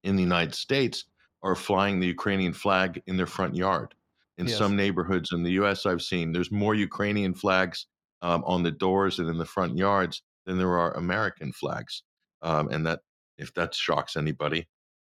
[0.04, 1.06] in the United States
[1.44, 3.96] are flying the Ukrainian flag in their front yard
[4.38, 4.58] in yes.
[4.58, 5.86] some neighborhoods in the U.S.
[5.86, 7.88] I've seen there's more Ukrainian flags
[8.22, 12.04] um, on the doors and in the front yards than there are American flags,
[12.42, 13.02] um, and that
[13.38, 14.68] if that shocks anybody.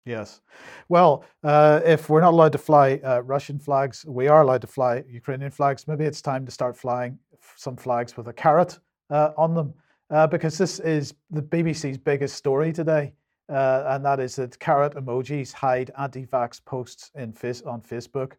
[0.06, 0.42] Yes.
[0.88, 4.68] Well, uh, if we're not allowed to fly uh, Russian flags, we are allowed to
[4.68, 5.88] fly Ukrainian flags.
[5.88, 7.18] Maybe it's time to start flying
[7.56, 8.78] some flags with a carrot
[9.10, 9.74] uh, on them,
[10.12, 13.14] uh, because this is the BBC's biggest story today,
[13.50, 17.30] uh, and that is that carrot emojis hide anti-vax posts in
[17.66, 18.34] on Facebook.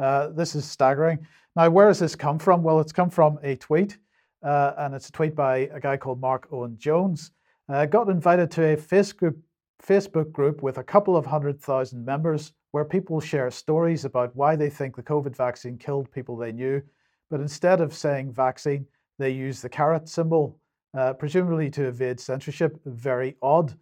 [0.00, 1.24] Uh, this is staggering.
[1.54, 2.64] Now, where has this come from?
[2.64, 3.96] Well, it's come from a tweet,
[4.42, 7.30] and it's a tweet by a guy called Marc Owen Jones.
[7.68, 9.36] Got invited to a Facebook
[9.86, 14.56] Facebook group with a couple of hundred thousand members where people share stories about why
[14.56, 16.82] they think the COVID vaccine killed people they knew.
[17.30, 18.86] But instead of saying vaccine,
[19.18, 20.58] they use the carrot symbol,
[20.96, 22.78] uh, presumably to evade censorship.
[22.84, 23.74] Very odd.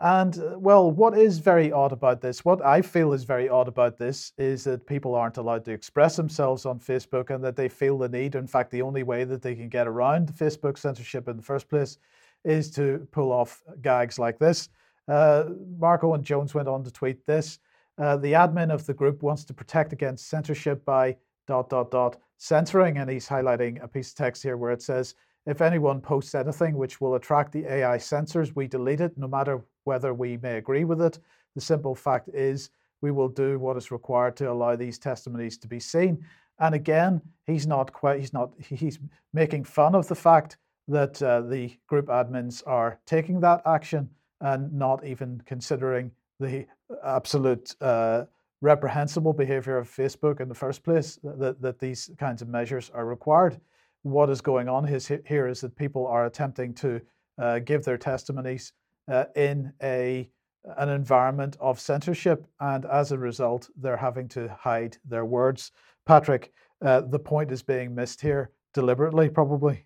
[0.00, 3.66] And uh, well, what is very odd about this, what I feel is very odd
[3.66, 7.68] about this, is that people aren't allowed to express themselves on Facebook and that they
[7.68, 8.36] feel the need.
[8.36, 11.68] In fact, the only way that they can get around Facebook censorship in the first
[11.68, 11.98] place
[12.44, 14.68] is to pull off gags like this.
[15.08, 15.44] Uh,
[15.78, 17.58] Marc Owen Jones went on to tweet this.
[17.96, 21.16] Uh, the admin of the group wants to protect against censorship by
[21.46, 25.14] dot dot dot censoring, and he's highlighting a piece of text here where it says,
[25.46, 29.62] "If anyone posts anything which will attract the AI censors, we delete it, no matter
[29.84, 31.18] whether we may agree with it.
[31.54, 35.68] The simple fact is, we will do what is required to allow these testimonies to
[35.68, 36.24] be seen."
[36.60, 38.20] And again, he's not quite.
[38.20, 38.52] He's not.
[38.60, 38.98] He's
[39.32, 44.08] making fun of the fact that uh, the group admins are taking that action
[44.40, 46.66] and not even considering the
[47.04, 48.24] absolute uh,
[48.60, 53.06] reprehensible behavior of Facebook in the first place, that, that these kinds of measures are
[53.06, 53.60] required.
[54.02, 54.86] What is going on
[55.26, 57.00] here is that people are attempting to
[57.38, 58.72] uh, give their testimonies
[59.10, 60.30] uh, in a
[60.76, 65.72] an environment of censorship, and as a result, they're having to hide their words.
[66.04, 66.52] Patrick,
[66.84, 69.84] uh, the point is being missed here deliberately, probably.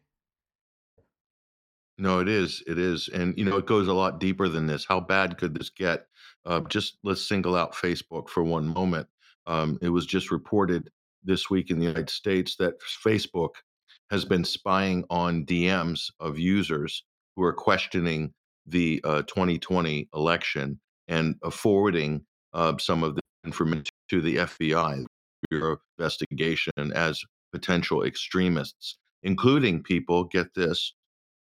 [2.02, 2.64] No, it is.
[2.66, 3.06] It is.
[3.06, 4.84] And, you know, it goes a lot deeper than this.
[4.84, 6.06] How bad could this get?
[6.44, 9.06] Uh, just let's single out Facebook for one moment.
[9.46, 10.90] Um, it was just reported
[11.22, 12.74] this week in the United States that
[13.06, 13.50] Facebook
[14.10, 17.04] has been spying on DMs of users
[17.36, 18.32] who are questioning
[18.66, 25.04] the uh, 2020 election and uh, forwarding uh, some of the information to the FBI,
[25.50, 30.94] Bureau investigation, as potential extremists, including people, get this,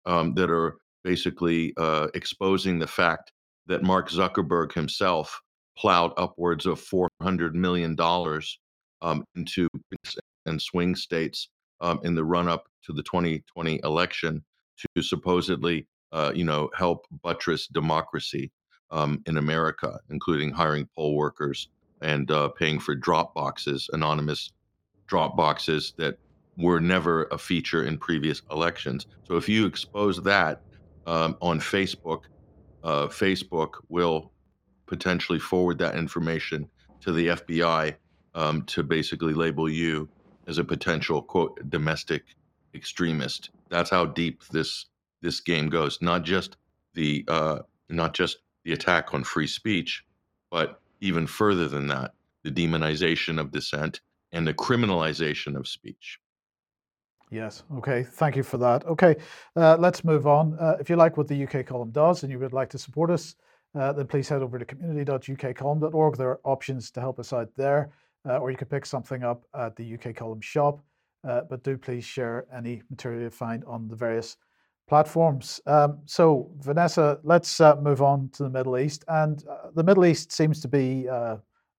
[0.06, 3.32] um, that are basically uh, exposing the fact
[3.68, 5.42] that Mark Zuckerberg himself
[5.78, 7.96] plowed upwards of $400 million
[9.02, 9.68] um, into
[10.46, 11.50] and swing states
[11.82, 14.44] um, in the run up to the 2020 election
[14.78, 18.52] to supposedly, uh, you know, help buttress democracy
[18.92, 21.70] um, in America, including hiring poll workers
[22.02, 24.52] and uh, paying for drop boxes, anonymous
[25.08, 26.18] drop boxes that
[26.60, 29.08] were never a feature in previous elections.
[29.24, 30.62] So if you expose that
[31.08, 32.24] um, on Facebook,
[32.84, 34.32] uh, Facebook will
[34.86, 36.68] potentially forward that information
[37.02, 37.96] to the FBI
[38.36, 40.10] um, to basically label you
[40.48, 42.24] as a potential quote domestic
[42.76, 43.52] extremist.
[43.70, 44.86] That's how deep this
[45.22, 46.00] this game goes.
[46.02, 46.58] Not just
[46.94, 50.04] the uh, not just the attack on free speech,
[50.52, 52.12] but even further than that,
[52.44, 56.20] the demonization of dissent and the criminalization of speech.
[57.32, 57.64] Yes.
[57.78, 58.04] Okay.
[58.04, 58.86] Thank you for that.
[58.86, 59.16] Okay.
[59.56, 60.58] Uh, let's move on.
[60.60, 63.12] Uh, if you like what the UK column does and you would like to support
[63.12, 63.36] us,
[63.76, 66.18] uh, then please head over to community.ukcolumn.org.
[66.18, 67.92] There are options to help us out there,
[68.28, 70.84] uh, or you could pick something up at the UK column shop.
[71.28, 74.38] Uh, but do please share any material you find on the various
[74.88, 75.60] platforms.
[75.68, 79.04] Um, so, Vanessa, let's uh, move on to the Middle East.
[79.08, 79.44] And
[79.76, 81.08] the Middle East seems to be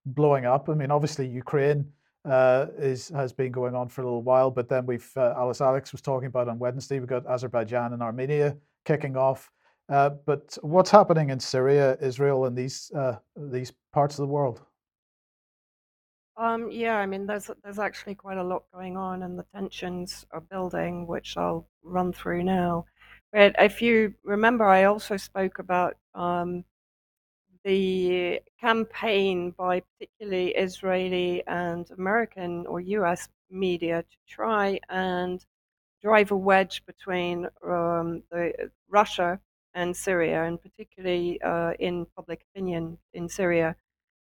[0.07, 0.69] blowing up.
[0.69, 1.91] I mean, obviously, Ukraine
[2.25, 4.51] uh, is has been going on for a little while.
[4.51, 6.99] But then we've uh, Alice Alex was talking about on Wednesday.
[6.99, 9.51] We've got Azerbaijan and Armenia kicking off.
[9.89, 14.63] Uh, but what's happening in Syria, Israel, and these uh, these parts of the world?
[16.37, 20.25] Um, yeah, I mean, there's there's actually quite a lot going on, and the tensions
[20.31, 22.87] are building, which I'll run through now.
[23.33, 26.65] But if you remember, I also spoke about um,
[27.65, 35.45] the campaign by particularly Israeli and American or US media to try and
[36.03, 39.41] drive a wedge between um, the, Russia
[39.75, 43.77] and Syria, and particularly uh, in public opinion in Syria,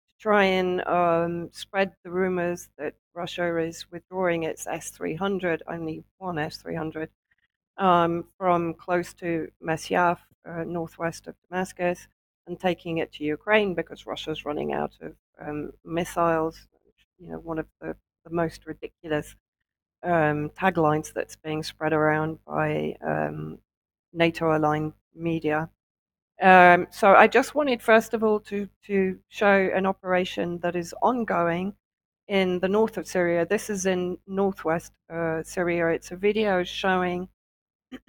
[0.09, 6.03] to try and um, spread the rumors that Russia is withdrawing its S 300, only
[6.18, 7.11] one S 300,
[7.78, 10.18] um, from close to Masyaf,
[10.49, 12.09] uh, northwest of Damascus
[12.47, 16.66] and taking it to Ukraine because Russia's running out of um, missiles.
[17.18, 19.34] You know, one of the, the most ridiculous
[20.03, 23.59] um, taglines that's being spread around by um,
[24.12, 25.70] NATO aligned media.
[26.40, 30.94] Um, so I just wanted, first of all, to, to show an operation that is
[31.03, 31.74] ongoing
[32.28, 33.47] in the north of Syria.
[33.47, 35.88] This is in northwest uh, Syria.
[35.88, 37.28] It's a video showing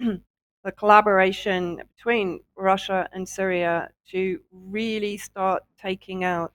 [0.64, 6.52] the collaboration between Russia and Syria to really start taking out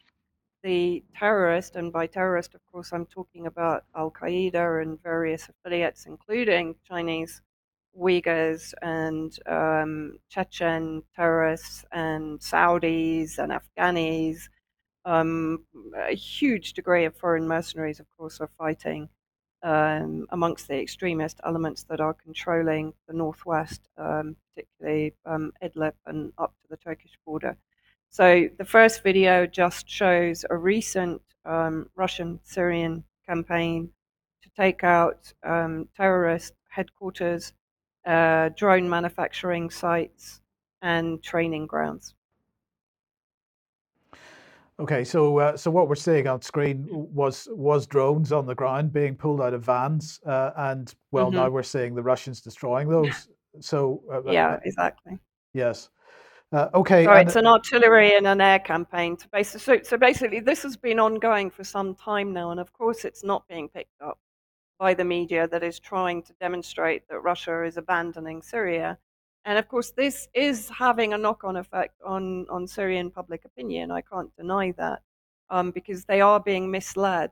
[0.63, 6.05] the terrorist, and by terrorist, of course, I'm talking about Al Qaeda and various affiliates,
[6.05, 7.41] including Chinese
[7.99, 14.49] Uyghurs and um, Chechen terrorists and Saudis and Afghanis.
[15.05, 15.65] Um,
[15.97, 19.09] a huge degree of foreign mercenaries, of course, are fighting
[19.64, 26.34] um, amongst the extremist elements that are controlling the northwest, um, particularly um, Idlib and
[26.38, 27.57] up to the Turkish border.
[28.09, 33.89] So the first video just shows a recent um, Russian Syrian campaign
[34.43, 37.53] to take out um, terrorist headquarters
[38.05, 40.41] uh, drone manufacturing sites,
[40.82, 42.14] and training grounds.
[44.80, 48.91] Okay, so uh, so what we're seeing on screen was was drones on the ground
[48.91, 51.36] being pulled out of vans, uh, and well, mm-hmm.
[51.36, 53.28] now we're seeing the Russians destroying those.
[53.59, 55.19] So uh, uh, yeah, exactly.
[55.53, 55.89] Yes.
[56.51, 57.05] Uh, okay.
[57.05, 59.15] So and, it's an artillery and an air campaign.
[59.17, 62.74] To basically, so, so basically, this has been ongoing for some time now, and of
[62.74, 64.17] course, it's not being picked up
[64.80, 68.97] by the media that is trying to demonstrate that Russia is abandoning Syria.
[69.45, 73.91] And of course, this is having a knock on effect on, on Syrian public opinion.
[73.91, 75.01] I can't deny that
[75.49, 77.31] um, because they are being misled,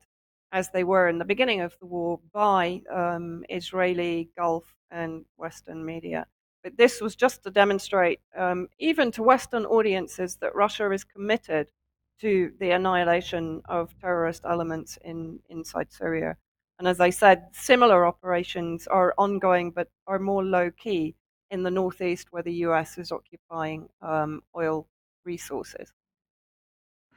[0.52, 5.86] as they were in the beginning of the war, by um, Israeli, Gulf, and Western
[5.86, 6.28] media.
[6.64, 11.72] But this was just to demonstrate, um, even to Western audiences, that Russia is committed
[12.20, 16.36] to the annihilation of terrorist elements in, inside Syria.
[16.78, 21.16] And as I said, similar operations are ongoing but are more low key
[21.52, 24.88] in the northeast where the US is occupying um, oil
[25.26, 25.94] resources.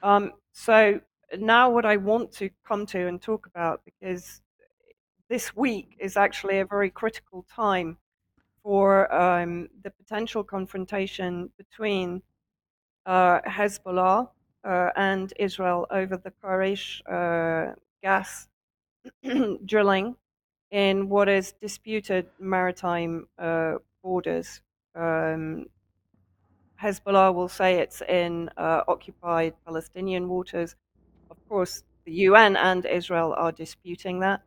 [0.03, 1.01] Um, so
[1.39, 4.43] now, what I want to come to and talk about, because
[5.29, 7.97] this week is actually a very critical time
[8.63, 12.23] for um, the potential confrontation between
[13.07, 14.29] uh, Hezbollah
[14.65, 18.49] uh, and Israel over the Karish uh, gas
[19.67, 20.17] drilling
[20.71, 23.75] in what is disputed maritime uh,
[24.05, 24.61] borders.
[24.95, 25.67] Um,
[26.81, 30.77] Hezbollah will say it's in uh, occupied Palestinian waters.
[31.31, 34.43] Of course, the UN and Israel are disputing that.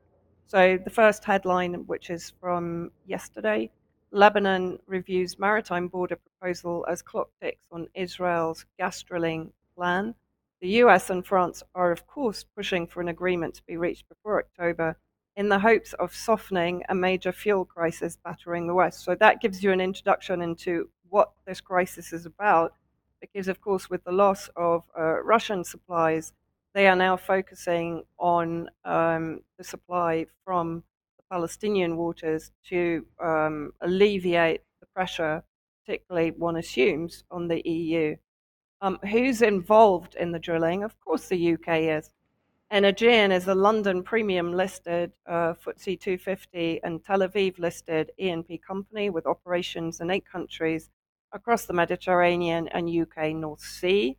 [0.45, 3.69] So, the first headline, which is from yesterday
[4.11, 10.15] Lebanon reviews maritime border proposal as clock ticks on Israel's gas drilling plan.
[10.61, 14.39] The US and France are, of course, pushing for an agreement to be reached before
[14.39, 14.97] October
[15.37, 19.05] in the hopes of softening a major fuel crisis battering the West.
[19.05, 22.73] So that gives you an introduction into what this crisis is about,
[23.21, 26.33] because, of course, with the loss of uh, Russian supplies,
[26.73, 30.83] they are now focusing on um, the supply from
[31.17, 35.43] the Palestinian waters to um, alleviate the pressure,
[35.85, 38.15] particularly one assumes, on the EU.
[38.81, 40.83] Um, who's involved in the drilling?
[40.83, 42.09] Of course, the UK is.
[42.69, 49.09] Energean is a London premium listed uh, FTSE 250 and Tel Aviv listed E&P company
[49.09, 50.89] with operations in eight countries
[51.31, 54.17] across the Mediterranean and UK North Sea.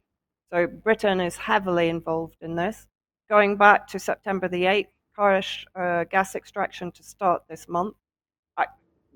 [0.50, 2.86] So Britain is heavily involved in this.
[3.28, 7.96] Going back to September the 8th, Karish uh, gas extraction to start this month.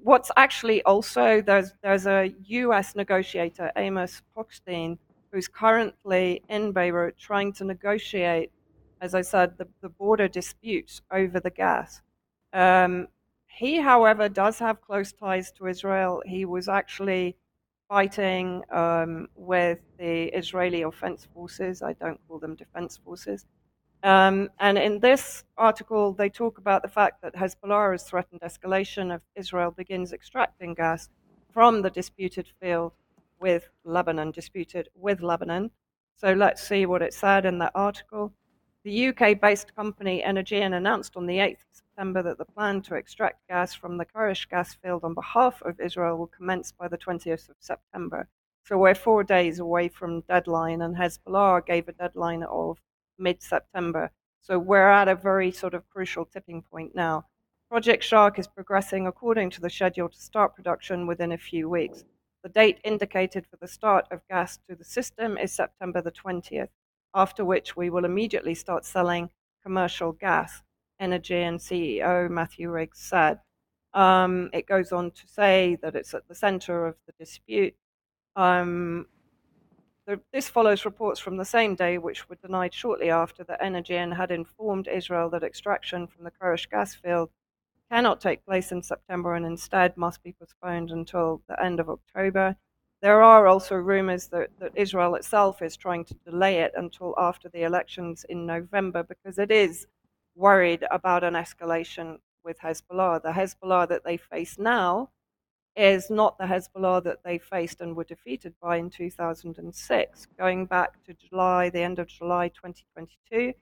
[0.05, 4.99] What's actually also, there's, there's a US negotiator, Amos Hochstein,
[5.31, 8.51] who's currently in Beirut trying to negotiate,
[9.03, 12.01] as I said, the, the border dispute over the gas.
[12.53, 13.09] Um,
[13.47, 16.23] he, however, does have close ties to Israel.
[16.25, 17.37] He was actually
[17.89, 21.83] fighting um, with the Israeli offense forces.
[21.83, 23.45] I don't call them defense forces.
[24.05, 29.15] Um, and in this article, they talk about the fact that Hezbollah has threatened escalation
[29.15, 31.09] if Israel begins extracting gas
[31.53, 32.93] from the disputed field
[33.41, 35.71] with Lebanon, disputed with Lebanon.
[36.17, 38.33] So let's see what it said in that article.
[38.85, 42.97] The UK based company Energean announced on the 8th of September that the plan to
[42.97, 46.99] extract gas from the Karish gas field on behalf of Israel will commence by the
[46.99, 48.27] 20th of September.
[48.65, 52.81] So we're four days away from deadline, and Hezbollah gave a deadline of
[53.19, 54.11] mid September.
[54.41, 57.27] So we're at a very sort of crucial tipping point now.
[57.71, 62.05] Project Shark is progressing according to the schedule to start production within a few weeks.
[62.43, 66.71] The date indicated for the start of gas to the system is September the 20th,
[67.15, 69.31] after which we will immediately start selling
[69.63, 70.63] commercial gas,
[71.01, 73.41] Energean CEO Mathios Rigas said.
[73.95, 77.75] Um, it goes on to say that it's at the center of the dispute.
[78.37, 79.07] Um,
[80.07, 84.13] the, this follows reports from the same day, which were denied shortly after that Energean
[84.13, 87.31] had informed Israel that extraction from the Karish gas field
[87.91, 92.57] cannot take place in September and instead must be postponed until the end of October.
[93.03, 97.49] There are also rumors that, that Israel itself is trying to delay it until after
[97.49, 99.89] the elections in November because it is
[100.37, 103.21] worried about an escalation with Hezbollah.
[103.23, 105.11] The Hezbollah that they face now
[105.75, 110.27] is not the Hezbollah that they faced and were defeated by in 2006.
[110.39, 113.53] Going back to July, the end of July 2022,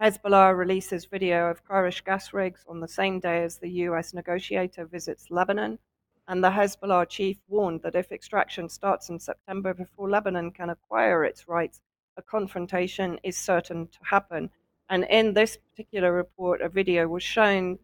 [0.00, 4.86] Hezbollah releases video of Karish gas rigs on the same day as the US negotiator
[4.86, 5.80] visits Lebanon.
[6.28, 11.24] And the Hezbollah chief warned that if extraction starts in September before Lebanon can acquire
[11.24, 11.80] its rights,
[12.18, 14.50] a confrontation is certain to happen.
[14.90, 17.78] And in this particular report, a video was shown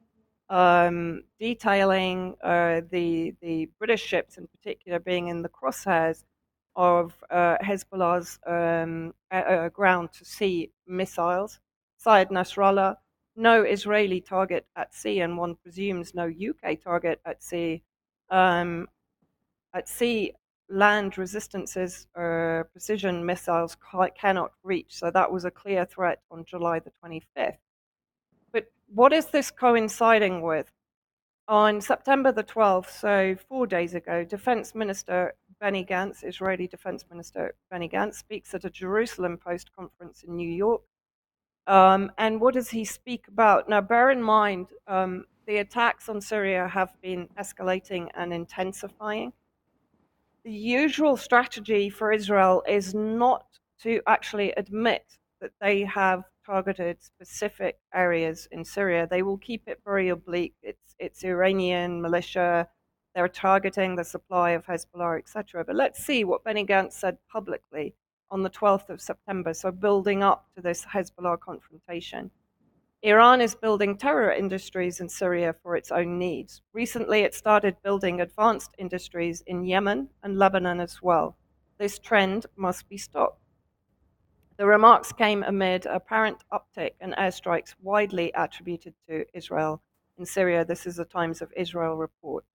[0.50, 6.24] um, detailing uh, the the British ships in particular being in the crosshairs
[6.76, 11.60] of uh, Hezbollah's um, uh, ground to sea missiles.
[11.96, 12.96] Syed Nasrallah,
[13.36, 17.82] no Israeli target at sea, and one presumes no UK target at sea.
[18.30, 18.88] Um,
[19.74, 20.32] at sea,
[20.68, 23.76] land resistances or uh, precision missiles
[24.18, 24.94] cannot reach.
[24.94, 27.58] So that was a clear threat on July the 25th.
[28.52, 30.70] But what is this coinciding with?
[31.46, 37.54] On September the 12th, so four days ago, Defense Minister Benny Gantz, Israeli Defense Minister
[37.70, 40.80] Benny Gantz, speaks at a Jerusalem Post conference in New York.
[41.66, 43.68] Um, and what does he speak about?
[43.68, 49.32] Now, bear in mind, um, the attacks on Syria have been escalating and intensifying.
[50.44, 53.46] The usual strategy for Israel is not
[53.82, 59.06] to actually admit that they have targeted specific areas in Syria.
[59.10, 60.54] They will keep it very oblique.
[60.62, 62.68] It's it's Iranian militia.
[63.14, 65.64] They're targeting the supply of Hezbollah, etc.
[65.64, 67.94] But let's see what Benny Gantz said publicly
[68.30, 69.54] on the 12th of September.
[69.54, 72.30] So building up to this Hezbollah confrontation.
[73.04, 76.62] Iran is building terror industries in Syria for its own needs.
[76.72, 81.36] Recently, it started building advanced industries in Yemen and Lebanon as well.
[81.76, 83.42] This trend must be stopped.
[84.56, 89.82] The remarks came amid apparent uptick in airstrikes widely attributed to Israel
[90.16, 90.64] in Syria.
[90.64, 92.46] This is the Times of Israel report.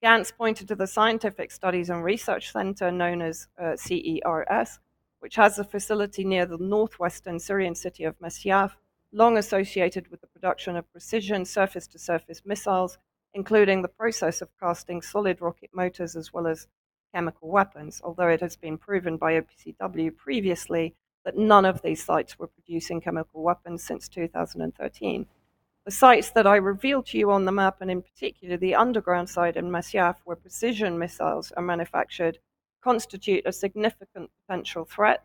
[0.00, 4.78] Gantz pointed to the Scientific Studies and Research Center known as uh, CERS,
[5.18, 8.76] which has a facility near the northwestern Syrian city of Masyaf,
[9.12, 12.98] long associated with the production of precision surface to surface missiles,
[13.34, 16.66] including the process of casting solid rocket motors as well as
[17.14, 20.94] chemical weapons, although it has been proven by OPCW previously
[21.24, 25.26] that none of these sites were producing chemical weapons since 2013.
[25.84, 29.30] The sites that I revealed to you on the map, and in particular the underground
[29.30, 32.38] site in Masyaf, where precision missiles are manufactured,
[32.82, 35.24] constitute a significant potential threat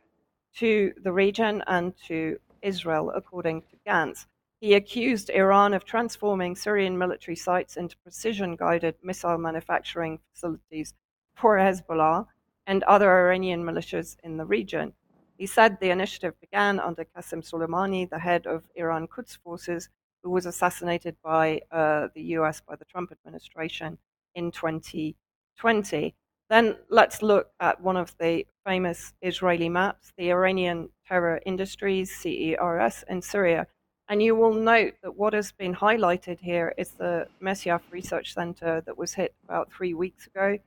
[0.56, 4.26] to the region and to Israel, according to Gantz.
[4.60, 10.94] He accused Iran of transforming Syrian military sites into precision guided missile manufacturing facilities
[11.36, 12.28] for Hezbollah
[12.66, 14.94] and other Iranian militias in the region.
[15.38, 19.90] He said the initiative began under Qasem Soleimani, the head of Iran Quds forces,
[20.24, 23.98] who was assassinated by uh, the US by the Trump administration
[24.36, 26.16] in 2020.
[26.50, 33.04] Then let's look at one of the famous Israeli maps, the Iranian Terror Industries, CERS,
[33.10, 33.68] in Syria.
[34.10, 38.82] And you will note that what has been highlighted here is the Masyaf Research Center
[38.82, 40.58] that was hit about three weeks ago,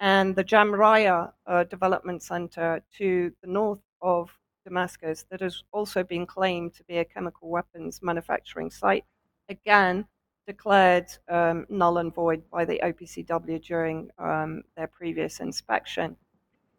[0.00, 4.30] and the Jamraya uh, Development Center to the north of
[4.64, 9.04] Damascus that has also been claimed to be a chemical weapons manufacturing site,
[9.48, 10.06] again
[10.46, 16.16] declared um, null and void by the OPCW during um, their previous inspection.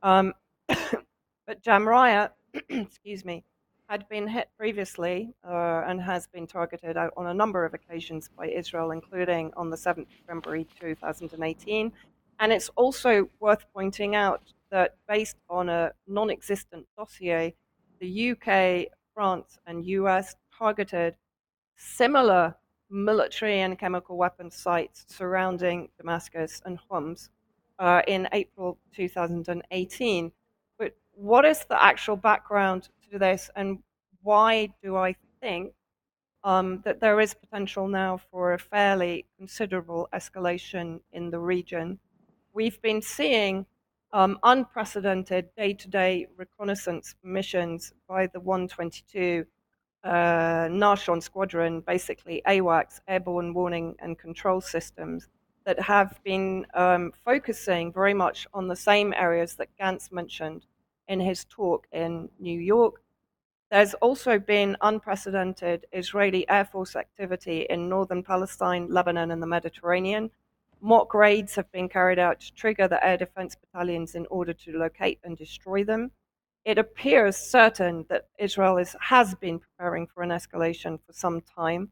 [0.04, 0.34] Um,
[0.68, 2.30] but Jamraya,
[2.70, 3.44] excuse me,
[3.88, 8.48] had been hit previously uh, and has been targeted on a number of occasions by
[8.48, 11.92] Israel, including on the 7th of February 2018.
[12.40, 14.42] And it's also worth pointing out
[14.72, 17.54] that based on a non existent dossier,
[18.00, 21.16] the UK, France, and US targeted
[21.78, 22.56] similar
[22.90, 27.30] military and chemical weapons sites surrounding Damascus and Homs
[27.80, 30.32] uh, in April 2018.
[31.16, 33.80] What is the actual background to this, and
[34.22, 35.72] why do I think
[36.44, 42.00] um, that there is potential now for a fairly considerable escalation in the region?
[42.52, 43.66] We've been seeing
[44.12, 49.46] um, unprecedented day to day reconnaissance missions by the 122
[50.04, 50.10] uh,
[50.68, 55.30] Nachshon Squadron, basically AWACS, Airborne Warning and Control Systems,
[55.66, 60.66] that have been um, focusing very much on the same areas that Gantz mentioned
[61.08, 63.02] in his talk in New York.
[63.72, 70.30] There's also been unprecedented Israeli Air Force activity in northern Palestine, Lebanon, and the Mediterranean
[70.82, 74.78] Mock raids have been carried out to trigger the air defense battalions in order to
[74.78, 76.12] locate and destroy them.
[76.64, 81.90] It appears certain that Israel is, has been preparing for an escalation for some time.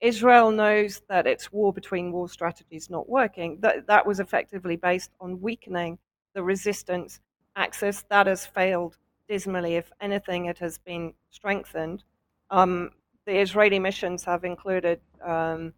[0.00, 3.58] Israel knows that its war between war strategy is not working.
[3.60, 5.98] That, that was effectively based on weakening
[6.34, 7.20] the resistance
[7.56, 8.04] axis.
[8.10, 8.96] That has failed
[9.28, 9.76] dismally.
[9.76, 12.04] If anything, it has been strengthened.
[12.50, 12.90] Um,
[13.26, 15.72] the Israeli missions have included um,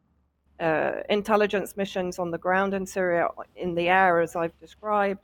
[0.60, 5.20] uh, intelligence missions on the ground in Syria, in the air, as I've described,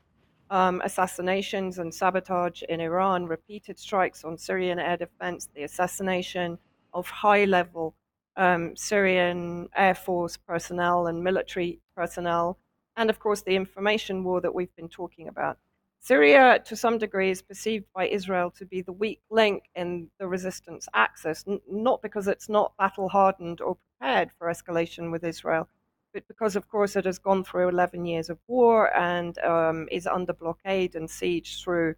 [0.50, 6.58] um, assassinations and sabotage in Iran, repeated strikes on Syrian air defense, the assassination
[6.92, 7.94] of high level
[8.36, 12.58] um, Syrian Air Force personnel and military personnel,
[12.96, 15.58] and of course the information war that we've been talking about.
[16.00, 20.26] Syria, to some degree, is perceived by Israel to be the weak link in the
[20.28, 25.68] resistance axis, n- not because it's not battle hardened or prepared for escalation with Israel,
[26.14, 30.06] but because, of course, it has gone through 11 years of war and um, is
[30.06, 31.94] under blockade and siege through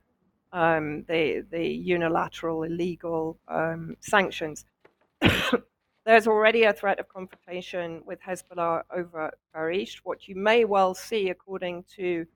[0.53, 4.65] um, the, the unilateral illegal um, sanctions.
[6.07, 9.99] There's already a threat of confrontation with Hezbollah over Karish.
[10.03, 12.27] What you may well see, according to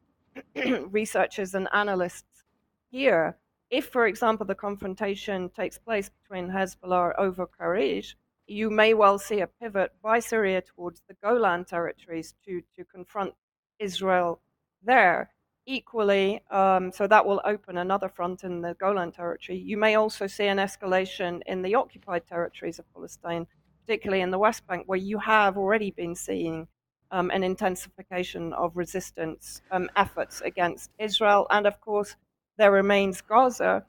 [0.90, 2.44] researchers and analysts
[2.90, 3.36] here,
[3.70, 8.14] if, for example, the confrontation takes place between Hezbollah over Karish,
[8.46, 13.34] you may well see a pivot by Syria towards the Golan territories to, to confront
[13.78, 14.40] Israel
[14.82, 15.30] there.
[15.66, 19.58] Equally, um, so that will open another front in the Golan territory.
[19.58, 23.46] You may also see an escalation in the occupied territories of Palestine,
[23.80, 26.68] particularly in the West Bank, where you have already been seeing
[27.10, 31.46] um, an intensification of resistance um, efforts against Israel.
[31.50, 32.16] And of course,
[32.58, 33.84] there remains Gaza,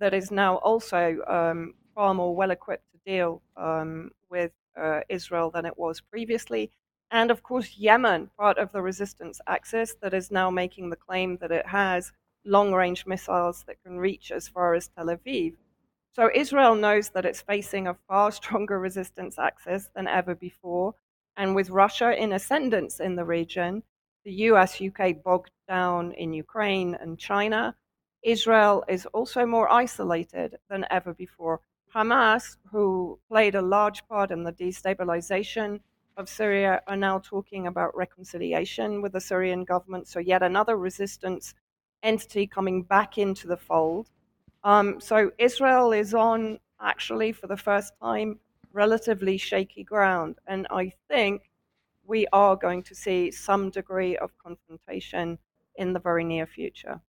[0.00, 5.50] that is now also um, far more well equipped to deal um, with uh, Israel
[5.50, 6.70] than it was previously.
[7.10, 11.38] And of course, Yemen, part of the resistance axis, that is now making the claim
[11.38, 12.12] that it has
[12.44, 15.54] long range missiles that can reach as far as Tel Aviv.
[16.12, 20.94] So Israel knows that it's facing a far stronger resistance axis than ever before.
[21.38, 23.84] And with Russia in ascendance in the region,
[24.24, 27.76] the US, UK bogged down in Ukraine and China,
[28.24, 31.60] Israel is also more isolated than ever before.
[31.94, 35.80] Hamas, who played a large part in the destabilization
[36.16, 40.08] of Syria, are now talking about reconciliation with the Syrian government.
[40.08, 41.54] So, yet another resistance
[42.02, 44.10] entity coming back into the fold.
[44.64, 48.40] Um, so, Israel is on, actually, for the first time,
[48.72, 50.36] relatively shaky ground.
[50.46, 51.50] And I think
[52.06, 55.38] we are going to see some degree of confrontation
[55.76, 57.00] in the very near future.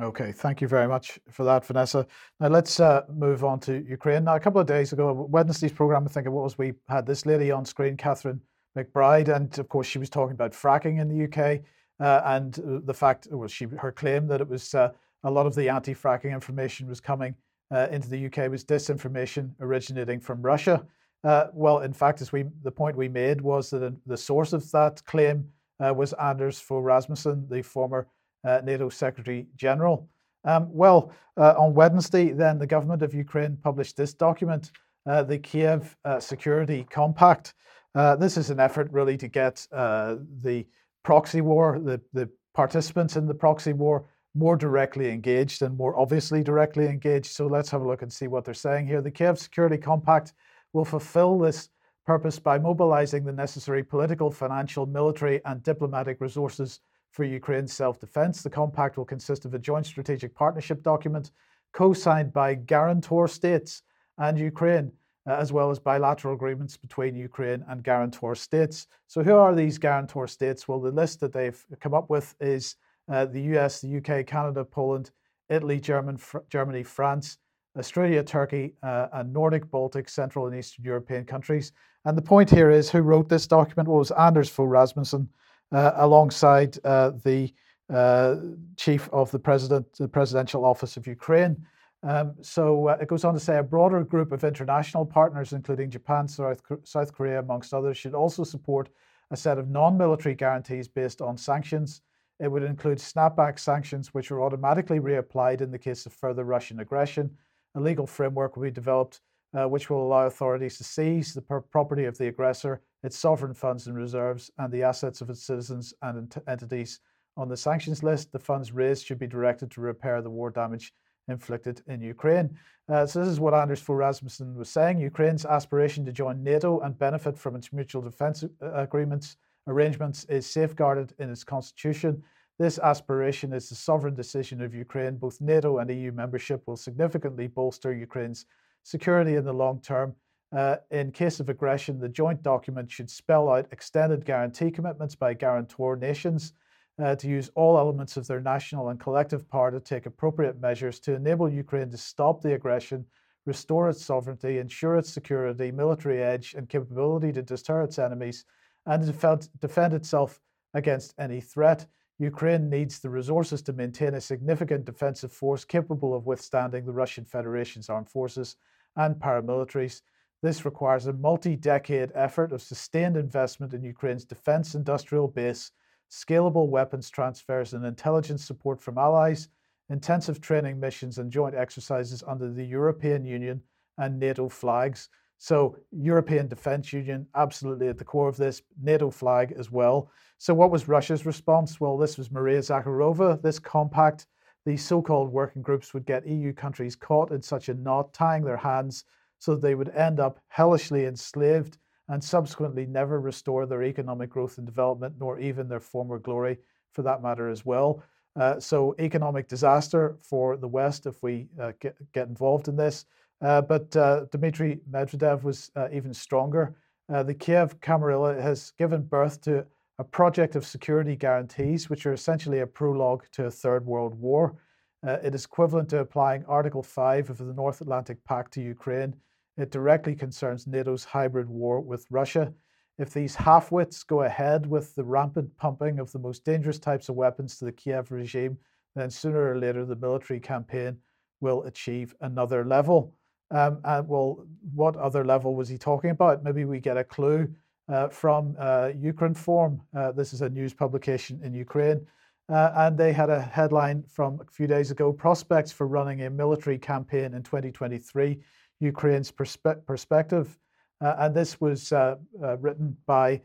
[0.00, 2.06] Okay, thank you very much for that, Vanessa.
[2.38, 4.24] Now let's uh, move on to Ukraine.
[4.24, 7.26] Now, a couple of days ago, Wednesday's program, I think it was, we had this
[7.26, 8.40] lady on screen, Catherine
[8.76, 11.62] McBride, and of course, she was talking about fracking in the UK
[12.00, 12.54] uh, and
[12.86, 14.92] the fact, well, she her claim that it was uh,
[15.24, 17.34] a lot of the anti-fracking information was coming
[17.72, 20.86] uh, into the UK was disinformation originating from Russia.
[21.24, 24.70] Uh, well, in fact, as we the point we made was that the source of
[24.70, 25.44] that claim
[25.80, 28.08] was Anders Fogh Rasmussen, the former
[28.44, 30.08] uh, NATO Secretary General.
[30.44, 34.72] Um, well, uh, on Wednesday, then the government of Ukraine published this document,
[35.06, 37.54] uh, the Kiev uh, Security Compact.
[37.94, 40.66] Uh, this is an effort really to get uh, the
[41.02, 44.04] proxy war, the, the participants in the proxy war,
[44.34, 47.26] more directly engaged and more obviously directly engaged.
[47.32, 49.00] So let's have a look and see what they're saying here.
[49.00, 50.32] The Kiev Security Compact
[50.72, 51.70] will fulfill this
[52.06, 58.42] purpose by mobilizing the necessary political, financial, military, and diplomatic resources for Ukraine's self defense.
[58.42, 61.30] The compact will consist of a joint strategic partnership document
[61.72, 63.82] co signed by guarantor states
[64.18, 64.92] and Ukraine,
[65.28, 68.86] uh, as well as bilateral agreements between Ukraine and guarantor states.
[69.06, 70.66] So, who are these guarantor states?
[70.66, 72.76] Well, the list that they've come up with is
[73.10, 75.10] uh, the US, the UK, Canada, Poland,
[75.48, 77.38] Italy, German, fr- Germany, France.
[77.78, 81.72] Australia, Turkey, uh, and Nordic, Baltic, Central, and Eastern European countries.
[82.04, 85.28] And the point here is who wrote this document well, was Anders Fogh Rasmussen,
[85.72, 87.52] uh, alongside uh, the
[87.92, 88.36] uh,
[88.76, 91.56] chief of the president, the presidential office of Ukraine.
[92.02, 96.28] Um, so it goes on to say a broader group of international partners, including Japan,
[96.28, 98.88] South, South Korea, amongst others, should also support
[99.30, 102.02] a set of non military guarantees based on sanctions.
[102.40, 106.80] It would include snapback sanctions, which are automatically reapplied in the case of further Russian
[106.80, 107.30] aggression.
[107.74, 109.20] A legal framework will be developed
[109.54, 113.86] uh, which will allow authorities to seize the property of the aggressor, its sovereign funds
[113.86, 117.00] and reserves, and the assets of its citizens and ent- entities.
[117.36, 120.92] On the sanctions list, the funds raised should be directed to repair the war damage
[121.28, 122.58] inflicted in Ukraine.
[122.88, 124.98] Uh, so, this is what Anders Fogh Rasmussen was saying.
[124.98, 129.36] Ukraine's aspiration to join NATO and benefit from its mutual defense uh, agreements
[129.68, 132.22] arrangements is safeguarded in its constitution.
[132.58, 135.16] This aspiration is the sovereign decision of Ukraine.
[135.16, 138.46] Both NATO and EU membership will significantly bolster Ukraine's
[138.82, 140.16] security in the long term.
[140.50, 145.34] Uh, in case of aggression, the joint document should spell out extended guarantee commitments by
[145.34, 146.54] guarantor nations
[147.00, 150.98] uh, to use all elements of their national and collective power to take appropriate measures
[150.98, 153.04] to enable Ukraine to stop the aggression,
[153.46, 158.44] restore its sovereignty, ensure its security, military edge, and capability to deter its enemies,
[158.86, 160.40] and defend, defend itself
[160.74, 161.86] against any threat.
[162.18, 167.24] Ukraine needs the resources to maintain a significant defensive force capable of withstanding the Russian
[167.24, 168.56] Federation's armed forces
[168.96, 170.02] and paramilitaries.
[170.42, 175.70] This requires a multi decade effort of sustained investment in Ukraine's defense industrial base
[176.10, 179.48] scalable weapons transfers and intelligence support from allies,
[179.90, 183.62] intensive training missions and joint exercises under the European Union
[183.98, 185.08] and NATO flags.
[185.38, 190.10] So, European Defence Union, absolutely at the core of this, NATO flag as well.
[190.38, 191.80] So, what was Russia's response?
[191.80, 193.40] Well, this was Maria Zakharova.
[193.40, 194.26] This compact,
[194.66, 198.44] these so called working groups would get EU countries caught in such a knot, tying
[198.44, 199.04] their hands
[199.38, 201.78] so that they would end up hellishly enslaved
[202.08, 206.58] and subsequently never restore their economic growth and development, nor even their former glory
[206.92, 208.02] for that matter as well.
[208.34, 213.04] Uh, so, economic disaster for the West if we uh, get, get involved in this.
[213.40, 216.74] Uh, but uh, Dmitry Medvedev was uh, even stronger.
[217.12, 219.64] Uh, the Kiev Camarilla has given birth to
[219.98, 224.56] a project of security guarantees, which are essentially a prologue to a Third World War.
[225.04, 229.14] it is equivalent to applying Article 5 of the North Atlantic Pact to Ukraine
[229.58, 232.52] it directly concerns NATO's hybrid war with Russia.
[232.98, 237.16] If these half-wits go ahead with the rampant pumping of the most dangerous types of
[237.16, 238.56] weapons to the Kiev regime,
[238.94, 240.96] then sooner or later the military campaign
[241.40, 243.14] will achieve another level.
[243.50, 246.44] Um, and well, what other level was he talking about?
[246.44, 247.48] Maybe we get a clue
[247.88, 249.80] uh, from uh, Ukrinform.
[249.96, 252.06] Uh, this is a news publication in Ukraine.
[252.50, 256.30] Uh, and they had a headline from a few days ago prospects for running a
[256.30, 258.38] military campaign in 2023
[258.80, 260.58] Ukraine's perspe- perspective.
[261.00, 263.40] Uh, and this was uh, uh, written by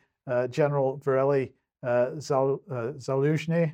[0.50, 3.74] General uh, Zal- Zaluzhny,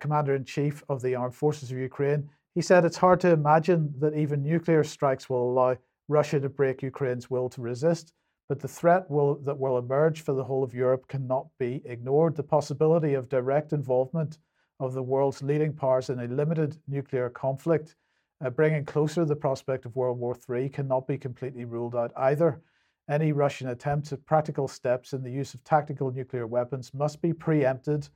[0.00, 2.28] Commander in Chief of the Armed Forces of Ukraine.
[2.54, 5.76] He said it's hard to imagine that even nuclear strikes will allow
[6.06, 8.12] Russia to break Ukraine's will to resist,
[8.48, 12.36] but the threat will, that will emerge for the whole of Europe cannot be ignored.
[12.36, 14.38] The possibility of direct involvement
[14.78, 17.96] of the world's leading powers in a limited nuclear conflict
[18.44, 22.60] uh, bringing closer the prospect of World War III cannot be completely ruled out either.
[23.08, 27.32] Any Russian attempts at practical steps in the use of tactical nuclear weapons must be
[27.32, 28.08] preempted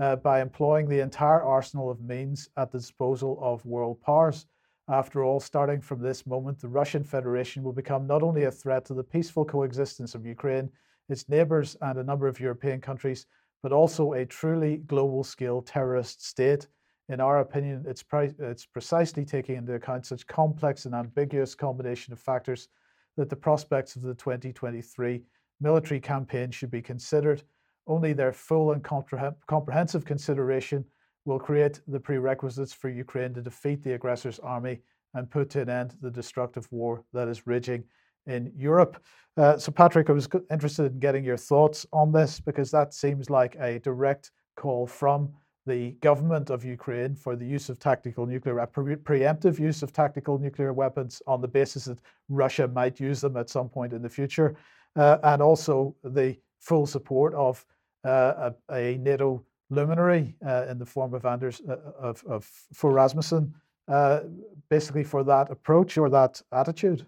[0.00, 4.46] uh, by employing the entire arsenal of means at the disposal of world powers.
[4.88, 8.84] After all, starting from this moment, the Russian Federation will become not only a threat
[8.86, 10.68] to the peaceful coexistence of Ukraine,
[11.08, 13.26] its neighbors, and a number of European countries,
[13.62, 16.66] but also a truly global scale terrorist state
[17.10, 22.12] in our opinion, it's, pri- it's precisely taking into account such complex and ambiguous combination
[22.12, 22.68] of factors
[23.16, 25.20] that the prospects of the 2023
[25.60, 27.42] military campaign should be considered.
[27.90, 30.84] Only their full and compreh- comprehensive consideration
[31.24, 34.78] will create the prerequisites for Ukraine to defeat the aggressor's army
[35.14, 37.82] and put to an end the destructive war that is raging
[38.28, 39.02] in Europe.
[39.36, 43.28] Uh, so, Patrick, I was interested in getting your thoughts on this because that seems
[43.28, 45.32] like a direct call from
[45.66, 50.38] the government of Ukraine for the use of tactical nuclear, pre- preemptive use of tactical
[50.38, 54.08] nuclear weapons on the basis that Russia might use them at some point in the
[54.08, 54.54] future,
[54.94, 57.66] uh, and also the full support of
[58.04, 63.54] a, a, NATO luminary uh, in the form of Anders uh, of, of Fogh Rasmussen,
[63.88, 64.20] uh,
[64.68, 67.06] basically for that approach or that attitude.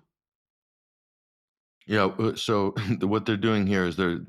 [1.87, 4.21] Yeah, uh, so what they're doing here is they're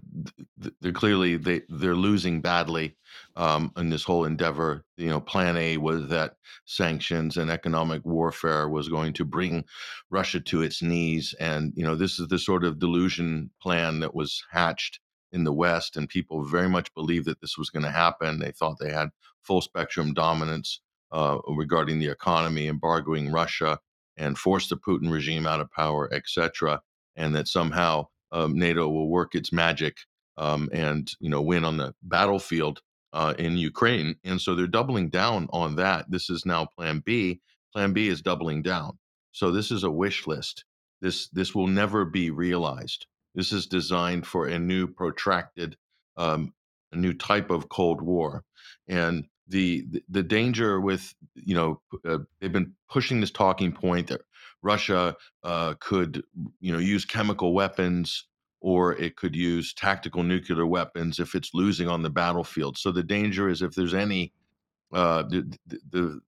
[0.82, 2.96] they're clearly they they're losing badly
[3.36, 4.84] um, in this whole endeavor.
[4.98, 9.66] You know, Plan A was that sanctions and economic warfare was going to bring
[10.10, 14.16] Russia to its knees, and you know this is the sort of delusion plan that
[14.16, 15.00] was hatched
[15.34, 18.40] in the West, and people very much believed that this was going to happen.
[18.40, 19.10] They thought they had
[19.42, 20.82] full spectrum dominance
[21.12, 23.80] uh, regarding the economy, embargoing Russia,
[24.18, 26.80] and force the Putin regime out of power, etc
[27.18, 29.98] and that somehow um, NATO will work its magic
[30.38, 32.82] um, and you know win on the battlefield
[33.14, 34.16] uh, in Ukraine.
[34.26, 36.12] And so they're doubling down on that.
[36.12, 37.42] This is now Plan B.
[37.74, 39.00] Plan B is doubling down.
[39.34, 40.66] So this is a wish list.
[41.02, 43.08] This this will never be realized.
[43.36, 45.78] This is designed for a new protracted,
[46.18, 46.54] um,
[46.92, 48.44] a new type of Cold War,
[48.88, 54.22] and the the danger with you know uh, they've been pushing this talking point that
[54.64, 56.24] Russia uh, could,
[56.60, 58.26] you know, use chemical weapons
[58.62, 62.78] or it could use tactical nuclear weapons if it's losing on the battlefield.
[62.78, 64.32] So the danger is if there's any,
[64.94, 65.58] uh, the,
[65.92, 66.22] the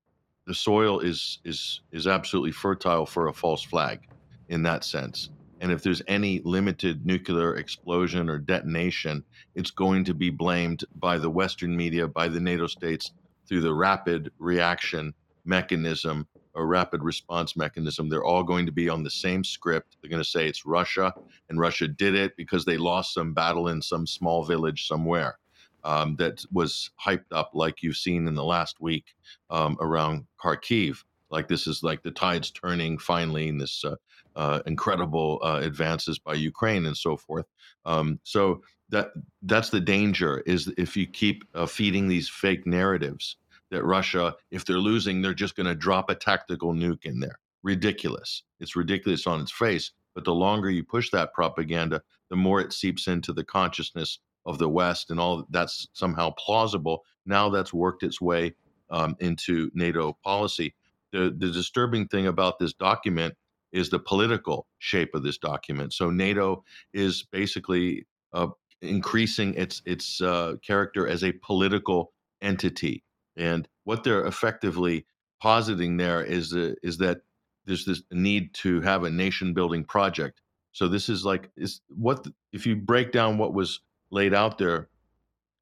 [0.46, 4.02] the soil is is is absolutely fertile for a false flag,
[4.50, 5.30] in that sense.
[5.66, 9.24] And if there's any limited nuclear explosion or detonation,
[9.56, 13.14] it's going to be blamed by the Western media, by the NATO states,
[13.48, 18.10] through the rapid reaction mechanism or rapid response mechanism.
[18.10, 19.98] They're all going to be on the same script.
[20.00, 21.12] They're going to say it's Russia,
[21.50, 25.40] and Russia did it because they lost some battle in some small village somewhere.
[25.84, 29.16] Um, that was hyped up, like you've seen in the last week
[29.50, 31.04] um, around Kharkiv.
[31.30, 33.96] Like this is like the tides turning finally in this uh,
[34.36, 37.46] uh, incredible uh, advances by Ukraine and so forth.
[37.86, 39.10] Um, so that
[39.42, 43.38] that's the danger is if you keep uh, feeding these fake narratives
[43.72, 47.40] that Russia, if they're losing, they're just going to drop a tactical nuke in there.
[47.64, 48.44] Ridiculous.
[48.60, 49.92] It's ridiculous on its face.
[50.14, 54.60] But the longer you push that propaganda, the more it seeps into the consciousness of
[54.60, 57.04] the West and all that's somehow plausible.
[57.26, 58.56] Now that's worked its way
[58.90, 60.76] um, into NATO policy.
[61.16, 63.36] The, the disturbing thing about this document
[63.72, 65.94] is the political shape of this document.
[65.94, 68.48] So NATO is basically uh,
[68.82, 72.12] increasing its its uh, character as a political
[72.42, 73.04] entity,
[73.38, 75.06] and what they're effectively
[75.40, 77.22] positing there is uh, is that
[77.66, 80.42] there's this need to have a nation building project.
[80.74, 83.80] So this is like is what if you break down what was
[84.12, 84.90] laid out there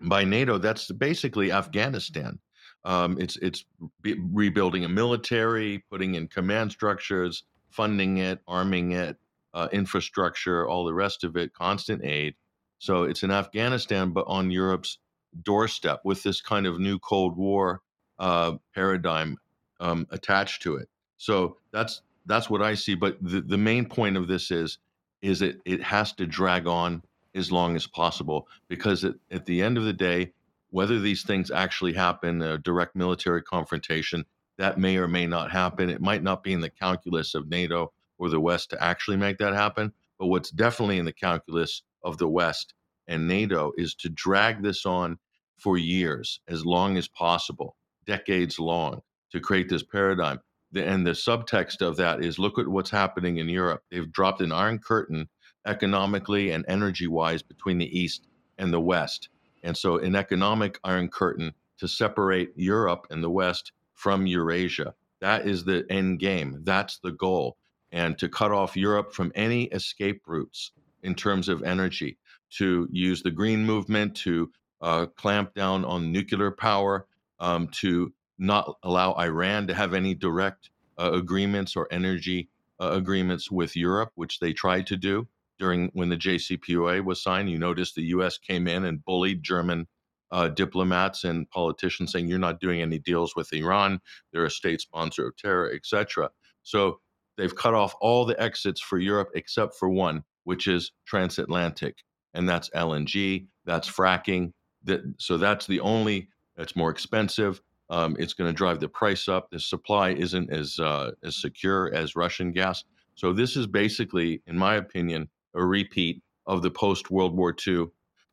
[0.01, 0.58] by NATO?
[0.58, 2.39] That's basically Afghanistan.
[2.86, 3.65] Um, it's it's
[4.03, 9.17] rebuilding a military, putting in command structures, funding it, arming it,
[9.53, 12.36] uh, infrastructure, all the rest of it, constant aid.
[12.79, 14.97] So it's in Afghanistan, but on Europe's
[15.41, 17.81] doorstep with this kind of new Cold War
[18.19, 19.38] uh, paradigm
[19.79, 20.89] um, attached to it.
[21.17, 22.95] So that's that's what I see.
[22.95, 24.79] But the, the main point of this is
[25.21, 27.01] is it it has to drag on
[27.36, 30.34] as long as possible because it, at the end of the day,
[30.74, 34.26] whether these things actually happen, a direct military confrontation,
[34.57, 35.88] that may or may not happen.
[35.88, 39.38] It might not be in the calculus of NATO or the West to actually make
[39.38, 39.93] that happen.
[40.17, 42.74] But what's definitely in the calculus of the West
[43.07, 45.19] and NATO is to drag this on
[45.59, 47.76] for years, as long as possible,
[48.07, 49.01] decades long,
[49.32, 50.39] to create this paradigm.
[50.76, 53.84] And the subtext of that is look at what's happening in Europe.
[53.91, 55.30] They've dropped an iron curtain
[55.67, 59.30] economically and energy wise between the East and the West.
[59.64, 64.93] And so, an economic iron curtain to separate Europe and the West from Eurasia.
[65.22, 66.61] That is the end game.
[66.64, 67.57] That's the goal.
[67.91, 72.18] And to cut off Europe from any escape routes in terms of energy,
[72.57, 74.51] to use the green movement to
[74.82, 77.07] uh, clamp down on nuclear power,
[77.39, 82.49] um, to not allow Iran to have any direct uh, agreements or energy
[82.82, 85.28] uh, agreements with Europe, which they tried to do
[85.64, 87.49] during when the JCPOA was signed.
[87.49, 88.38] You notice the U.S.
[88.38, 89.88] came in and bullied German
[90.30, 94.01] uh, diplomats and politicians, saying you're not doing any deals with Iran.
[94.34, 96.30] They're a state sponsor of terror, etc.
[96.64, 96.99] So
[97.38, 101.95] they've cut off all the exits for Europe except for one, which is transatlantic,
[102.34, 104.51] and that's LNG, that's fracking.
[104.84, 106.28] That so that's the only.
[106.57, 107.61] It's more expensive.
[107.89, 109.49] Um, it's going to drive the price up.
[109.49, 112.84] The supply isn't as uh, as secure as Russian gas.
[113.16, 117.88] So this is basically, in my opinion, a repeat of the post World War II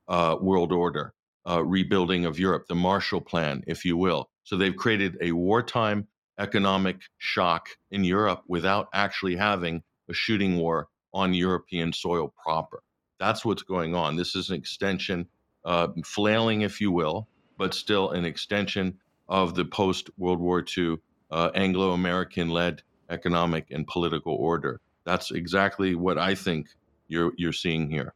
[0.08, 1.14] uh, world order,
[1.48, 4.28] uh, rebuilding of Europe, the Marshall Plan, if you will.
[4.44, 6.08] So they've created a wartime
[6.38, 12.82] economic shock in Europe without actually having a shooting war on European soil proper.
[13.18, 14.16] That's what's going on.
[14.16, 15.26] This is an extension,
[15.64, 18.98] uh, flailing, if you will, but still an extension
[19.28, 20.96] of the post World War II
[21.30, 24.80] uh, Anglo American led economic and political order.
[25.04, 26.68] That's exactly what I think
[27.10, 28.14] you're you're seeing here.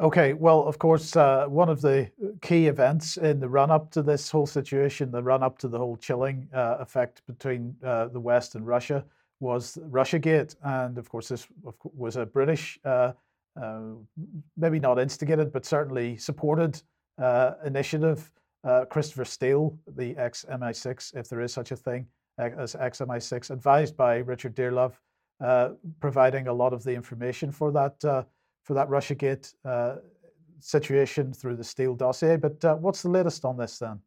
[0.00, 4.02] Okay, well, of course, uh, one of the key events in the run up to
[4.02, 8.18] this whole situation, the run up to the whole chilling uh, effect between uh, the
[8.18, 9.04] West and Russia,
[9.40, 10.56] was Russiagate.
[10.62, 11.46] And of course, this
[11.82, 13.12] was a British, uh,
[13.60, 13.80] uh,
[14.56, 16.80] maybe not instigated, but certainly supported
[17.22, 18.32] uh, initiative.
[18.90, 22.06] Christopher Steele, the ex MI6, if there is such a thing
[22.38, 24.94] as ex MI6, advised by Richard Dearlove,
[26.00, 28.24] providing a lot of the information for that uh,
[28.62, 29.96] for that RussiaGate uh,
[30.60, 32.36] situation through the Steele dossier.
[32.36, 34.00] But uh, what's the latest on this then?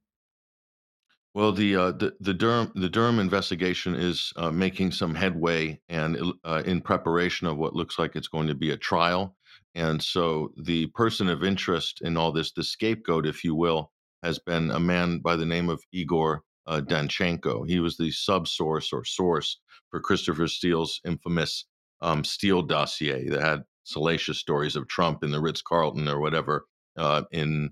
[1.34, 6.18] Well, the uh, the the Durham the Durham investigation is uh, making some headway, and
[6.66, 9.36] in preparation of what looks like it's going to be a trial.
[9.76, 14.38] And so, the person of interest in all this, the scapegoat, if you will, has
[14.38, 17.68] been a man by the name of Igor uh, Danchenko.
[17.68, 19.60] He was the subsource or source
[19.90, 21.66] for Christopher Steele's infamous
[22.02, 26.66] um, Steele dossier that had salacious stories of Trump in the Ritz Carlton or whatever
[26.98, 27.72] uh, in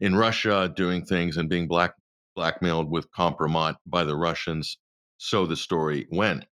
[0.00, 1.94] in Russia doing things and being black
[2.34, 4.78] blackmailed with compromise by the Russians.
[5.18, 6.46] So the story went.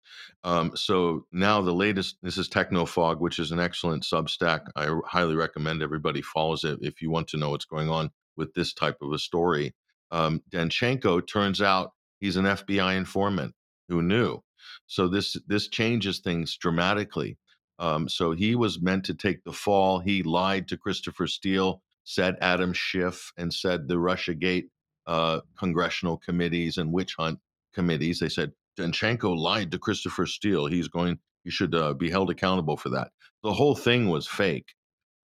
[0.44, 2.18] Um, so now the latest.
[2.22, 4.66] This is Technofog, which is an excellent Substack.
[4.76, 8.52] I highly recommend everybody follows it if you want to know what's going on with
[8.54, 9.74] this type of a story.
[10.10, 13.54] Um, Danchenko turns out he's an FBI informant.
[13.88, 14.42] Who knew?
[14.86, 17.38] So this this changes things dramatically.
[17.78, 20.00] Um, so he was meant to take the fall.
[20.00, 24.68] He lied to Christopher Steele, said Adam Schiff, and said the Russia Gate
[25.06, 27.38] uh, congressional committees and witch hunt
[27.74, 28.18] committees.
[28.18, 30.66] They said Danchenko lied to Christopher Steele.
[30.66, 31.18] He's going.
[31.44, 33.10] He should uh, be held accountable for that.
[33.42, 34.74] The whole thing was fake,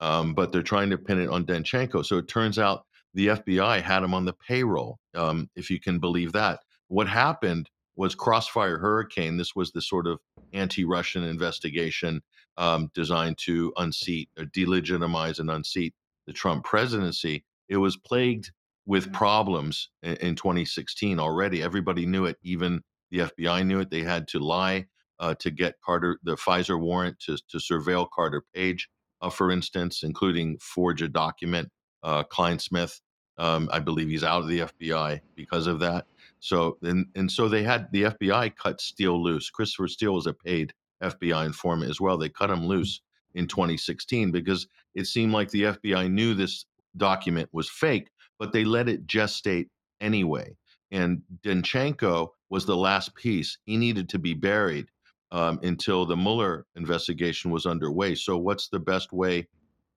[0.00, 2.04] um, but they're trying to pin it on Danchenko.
[2.04, 5.98] So it turns out the FBI had him on the payroll, um, if you can
[5.98, 6.60] believe that.
[6.88, 9.36] What happened was Crossfire Hurricane.
[9.36, 10.20] This was the sort of
[10.52, 12.22] anti-Russian investigation
[12.56, 15.94] um, designed to unseat or delegitimize and unseat
[16.26, 17.44] the Trump presidency.
[17.68, 18.52] It was plagued
[18.86, 19.14] with mm-hmm.
[19.14, 21.62] problems in, in 2016 already.
[21.62, 22.36] Everybody knew it.
[22.42, 23.90] Even the FBI knew it.
[23.90, 24.86] They had to lie
[25.20, 28.88] uh, to get Carter the FISA warrant to to surveil Carter Page,
[29.22, 31.68] uh, for instance, including forge a document.
[32.02, 33.00] Uh, Clinesmith,
[33.38, 36.06] um, I believe he's out of the FBI because of that.
[36.40, 39.50] So and and so they had the FBI cut Steele loose.
[39.50, 40.72] Christopher Steele was a paid
[41.02, 42.16] FBI informant as well.
[42.16, 43.00] They cut him loose
[43.34, 48.64] in 2016 because it seemed like the FBI knew this document was fake, but they
[48.64, 49.68] let it gestate
[50.00, 50.56] anyway.
[50.90, 53.58] And Danchenko was the last piece.
[53.64, 54.86] He needed to be buried
[55.30, 58.14] um, until the Mueller investigation was underway.
[58.14, 59.48] So, what's the best way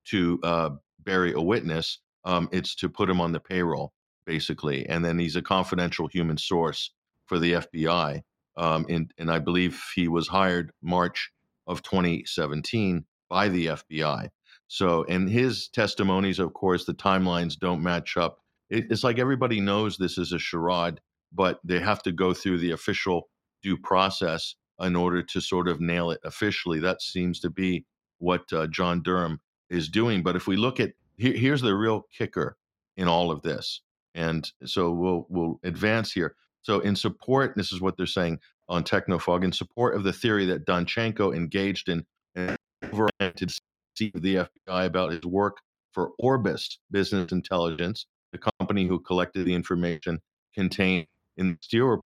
[0.06, 0.70] to uh,
[1.04, 2.00] bury a witness?
[2.24, 3.94] Um, it's to put him on the payroll
[4.26, 6.92] basically, and then he's a confidential human source
[7.26, 8.22] for the FBI.
[8.58, 11.32] Um, and, and I believe he was hired March
[11.68, 14.30] of 2017 by the FBI.
[14.68, 18.40] So, and his testimonies, of course, the timelines don't match up.
[18.70, 21.00] It, it's like everybody knows this is a charade,
[21.32, 23.30] but they have to go through the official
[23.64, 26.80] due process in order to sort of nail it officially.
[26.80, 27.86] That seems to be
[28.20, 29.40] what uh, John Durham
[29.72, 30.22] is doing.
[30.22, 32.58] But if we look at here, here's the real kicker
[32.98, 33.82] in all of this.
[34.14, 36.36] And so we'll we'll advance here.
[36.62, 40.46] So in support, this is what they're saying on Technofog, in support of the theory
[40.46, 42.06] that Danchenko engaged in
[42.36, 43.52] an overacted
[43.98, 45.58] the FBI about his work
[45.92, 50.20] for Orbis Business Intelligence, the company who collected the information
[50.56, 51.08] contained
[51.38, 52.02] in the Steele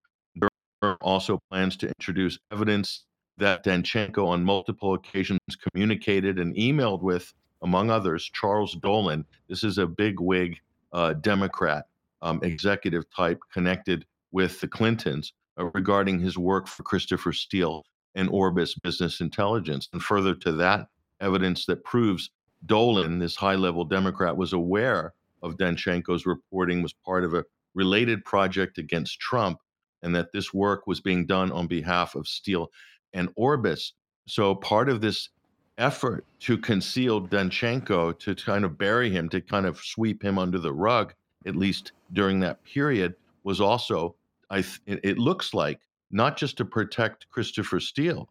[1.02, 3.06] also plans to introduce evidence
[3.38, 5.40] that Danchenko on multiple occasions
[5.72, 9.26] communicated and emailed with, among others, Charles Dolan.
[9.48, 10.60] This is a big wig
[10.94, 11.88] uh, Democrat
[12.22, 17.86] um, executive type connected with the Clintons uh, regarding his work for Christopher Steele
[18.16, 19.90] and Orbis Business Intelligence.
[19.94, 20.88] And further to that,
[21.22, 22.32] evidence that proves
[22.66, 27.46] Dolan, this high level Democrat, was aware of Danchenko's reporting, was part of a
[27.76, 29.60] related project against Trump,
[30.02, 32.72] and that this work was being done on behalf of Steele
[33.14, 33.94] and Orbis.
[34.28, 35.30] So part of this
[35.78, 40.60] effort to conceal Danchenko, to kind of bury him, to kind of sweep him under
[40.60, 41.14] the rug,
[41.46, 44.16] at least during that period, was also,
[44.50, 45.80] I th- it looks like,
[46.12, 48.30] not just to protect Christopher Steele,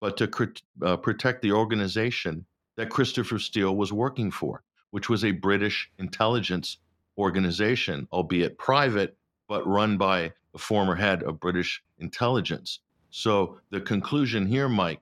[0.00, 0.44] but to cr-
[0.82, 2.44] uh, protect the organization
[2.76, 6.78] that Christopher Steele was working for, which was a British intelligence
[7.18, 9.16] organization, albeit private,
[9.48, 12.80] but run by the former head of British intelligence.
[13.10, 15.00] So the conclusion here, Mike,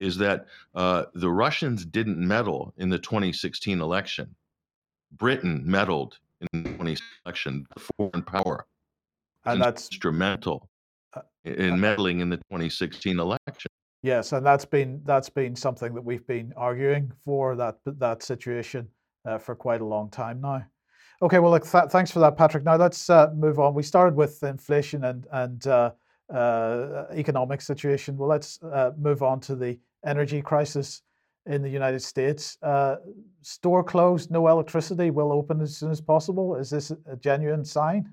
[0.00, 4.34] is that uh, the Russians didn't meddle in the 2016 election.
[5.12, 8.66] Britain meddled in the 2016 election, the foreign power,
[9.44, 10.68] and that's instrumental
[11.14, 13.70] uh, in uh, meddling in the 2016 election.
[14.02, 18.88] Yes, and that's been that's been something that we've been arguing for that that situation
[19.24, 20.64] uh, for quite a long time now.
[21.22, 22.62] Okay, well, look, th- thanks for that, Patrick.
[22.64, 23.72] Now let's uh, move on.
[23.72, 25.66] We started with inflation and and
[26.32, 28.16] uh, uh economic situation.
[28.16, 28.60] Well, let's
[28.98, 31.02] move on to the energy crisis
[31.46, 32.58] in the United States.
[32.62, 32.96] Uh,
[33.42, 36.56] store closed, no electricity, will open as soon as possible.
[36.56, 38.10] Is this a genuine sign?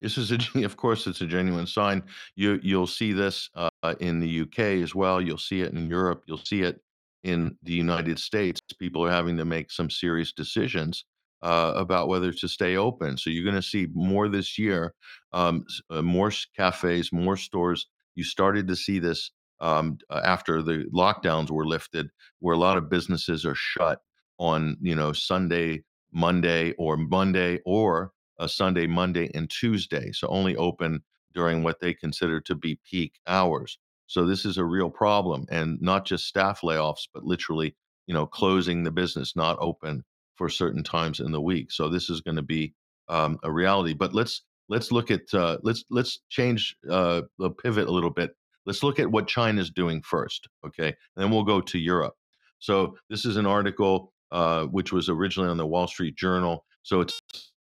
[0.00, 2.02] This is, a, of course, it's a genuine sign.
[2.36, 5.20] You you'll see this uh, in the UK as well.
[5.20, 6.24] You'll see it in Europe.
[6.26, 6.80] You'll see it
[7.22, 8.60] in the United States.
[8.78, 11.04] People are having to make some serious decisions
[11.42, 13.18] uh, about whether to stay open.
[13.18, 14.94] So you're going to see more this year,
[15.32, 17.86] um, uh, more cafes, more stores.
[18.14, 19.30] You started to see this
[19.60, 22.08] um, uh, after the lockdowns were lifted,
[22.40, 24.00] where a lot of businesses are shut
[24.38, 30.12] on you know Sunday, Monday, or Monday, or a Sunday, Monday, and Tuesday.
[30.12, 31.02] So only open
[31.34, 33.78] during what they consider to be peak hours.
[34.06, 37.74] So this is a real problem, and not just staff layoffs, but literally,
[38.06, 40.04] you know, closing the business, not open
[40.42, 41.70] for certain times in the week.
[41.70, 42.74] So this is going to be
[43.08, 43.94] um, a reality.
[43.94, 48.32] But let's let's look at uh, let's let's change uh, the pivot a little bit.
[48.66, 50.88] Let's look at what China's doing first, okay?
[50.88, 52.14] And then we'll go to Europe.
[52.58, 56.64] So this is an article uh, which was originally on the Wall Street Journal.
[56.82, 57.20] So it's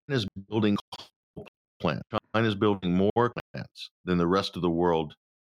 [0.07, 0.77] China's building
[1.82, 2.03] plants.
[2.34, 5.15] China's building more plants than the rest of the world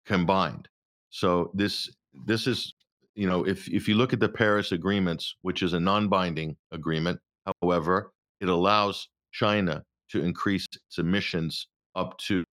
[0.06, 0.70] combined.
[1.10, 1.90] So this
[2.26, 2.74] this is
[3.20, 7.20] you know if if you look at the Paris agreements, which is a non-binding agreement,
[7.62, 12.46] however, it allows China to increase its emissions up to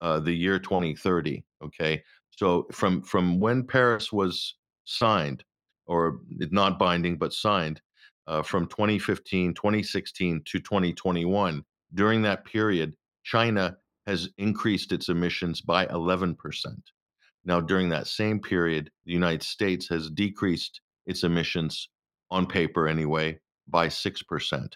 [0.00, 1.44] uh, the year 2030.
[1.62, 5.44] Okay, so from from when Paris was signed,
[5.86, 6.18] or
[6.50, 7.80] not binding but signed,
[8.26, 11.64] uh, from 2015, 2016 to 2021,
[11.94, 13.76] during that period, China
[14.08, 16.36] has increased its emissions by 11%.
[17.44, 21.88] Now, during that same period, the United States has decreased its emissions,
[22.30, 23.38] on paper anyway,
[23.68, 24.72] by 6%.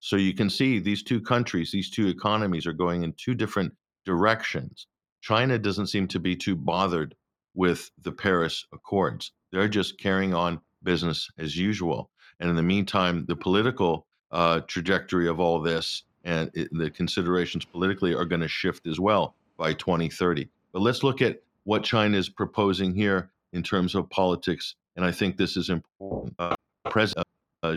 [0.00, 3.74] So you can see these two countries, these two economies are going in two different
[4.04, 4.86] directions.
[5.20, 7.14] China doesn't seem to be too bothered
[7.54, 9.32] with the Paris Accords.
[9.52, 12.10] They're just carrying on business as usual.
[12.40, 17.64] And in the meantime, the political uh, trajectory of all this and it, the considerations
[17.64, 20.48] politically are going to shift as well by 2030.
[20.72, 25.10] But let's look at what China is proposing here in terms of politics, and I
[25.10, 26.32] think this is important.
[26.38, 26.54] Uh,
[26.88, 27.26] President,
[27.64, 27.76] uh,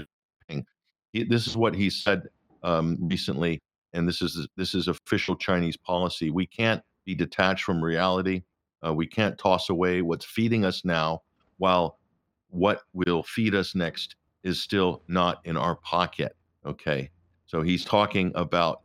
[1.13, 2.29] this is what he said
[2.61, 3.59] um, recently,
[3.93, 6.29] and this is this is official Chinese policy.
[6.29, 8.43] We can't be detached from reality.
[8.85, 11.23] Uh, we can't toss away what's feeding us now,
[11.57, 11.97] while
[12.51, 16.35] what will feed us next is still not in our pocket.
[16.63, 17.09] Okay,
[17.47, 18.83] so he's talking about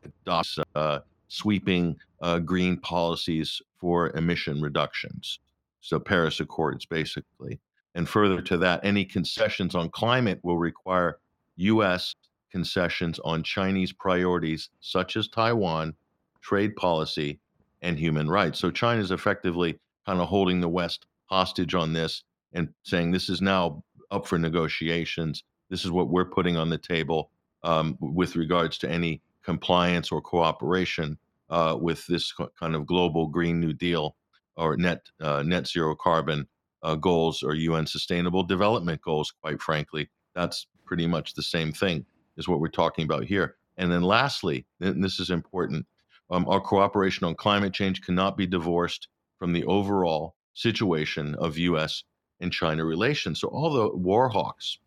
[0.74, 5.40] uh, sweeping uh, green policies for emission reductions.
[5.82, 7.60] So Paris Accords, basically.
[7.94, 11.18] And further to that, any concessions on climate will require
[11.56, 12.14] U.S.
[12.50, 15.92] concessions on Chinese priorities such as Taiwan,
[16.40, 17.38] trade policy,
[17.82, 18.58] and human rights.
[18.58, 22.24] So China is effectively kind of holding the West hostage on this
[22.54, 25.44] and saying this is now up for negotiations.
[25.68, 27.30] This is what we're putting on the table
[27.62, 31.18] um, with regards to any compliance or cooperation
[31.50, 34.16] uh, with this kind of global Green New Deal
[34.56, 36.46] or net uh, net zero carbon
[36.82, 39.32] uh, goals or UN Sustainable Development Goals.
[39.42, 42.04] Quite frankly, that's pretty much the same thing
[42.38, 43.56] as what we're talking about here.
[43.76, 45.86] And then lastly, and this is important,
[46.30, 52.04] um, our cooperation on climate change cannot be divorced from the overall situation of U.S.
[52.40, 53.40] and China relations.
[53.40, 54.78] So all the war hawks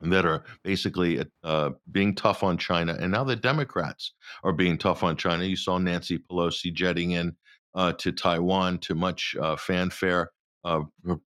[0.00, 2.96] that are basically uh, being tough on China.
[2.98, 4.12] And now the Democrats
[4.44, 5.44] are being tough on China.
[5.44, 7.34] You saw Nancy Pelosi jetting in
[7.74, 10.30] uh, to Taiwan to much uh, fanfare,
[10.64, 10.80] uh,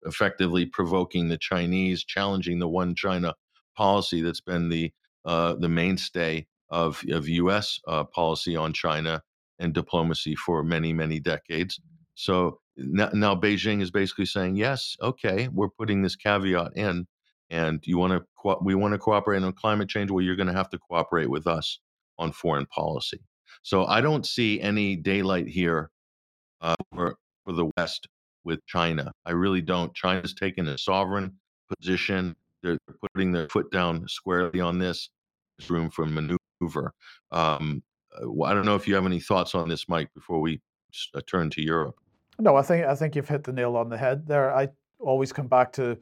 [0.04, 3.34] effectively provoking the Chinese, challenging the one China
[3.76, 4.92] policy that's been the
[5.24, 7.80] uh, the mainstay of, of U.S.
[7.86, 9.22] Uh, policy on China
[9.58, 11.80] and diplomacy for many, many decades.
[12.14, 17.06] So now, now Beijing is basically saying, yes, okay, we're putting this caveat in
[17.50, 20.48] and you want to co- we want to cooperate on climate change well you're going
[20.48, 21.80] to have to cooperate with us
[22.18, 23.20] on foreign policy.
[23.62, 25.90] So i don't see any daylight here
[26.60, 28.06] uh, for, for the west
[28.44, 29.10] with china.
[29.24, 29.94] I really don't.
[29.94, 31.32] China's taken a sovereign
[31.78, 32.36] position.
[32.62, 32.78] They're
[33.12, 35.10] putting their foot down squarely on this.
[35.58, 36.92] There's room for maneuver.
[37.32, 37.82] Um,
[38.16, 40.60] uh, i don't know if you have any thoughts on this mike before we
[41.14, 41.96] uh, turn to europe.
[42.38, 44.54] No i think i think you've hit the nail on the head there.
[44.54, 44.68] I
[44.98, 45.98] always come back to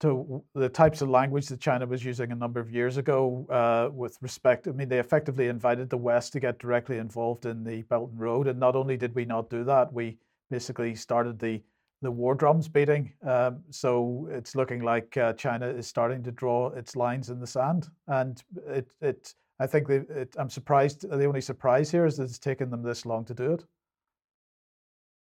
[0.00, 3.90] to the types of language that China was using a number of years ago uh,
[3.92, 4.66] with respect.
[4.66, 8.18] I mean, they effectively invited the West to get directly involved in the Belt and
[8.18, 10.18] Road, and not only did we not do that, we
[10.50, 11.62] basically started the
[12.02, 13.12] the war drums beating.
[13.28, 17.46] Um, so it's looking like uh, China is starting to draw its lines in the
[17.46, 19.34] sand, and it it.
[19.58, 21.02] I think they, it, I'm surprised.
[21.02, 23.64] The only surprise here is that it's taken them this long to do it.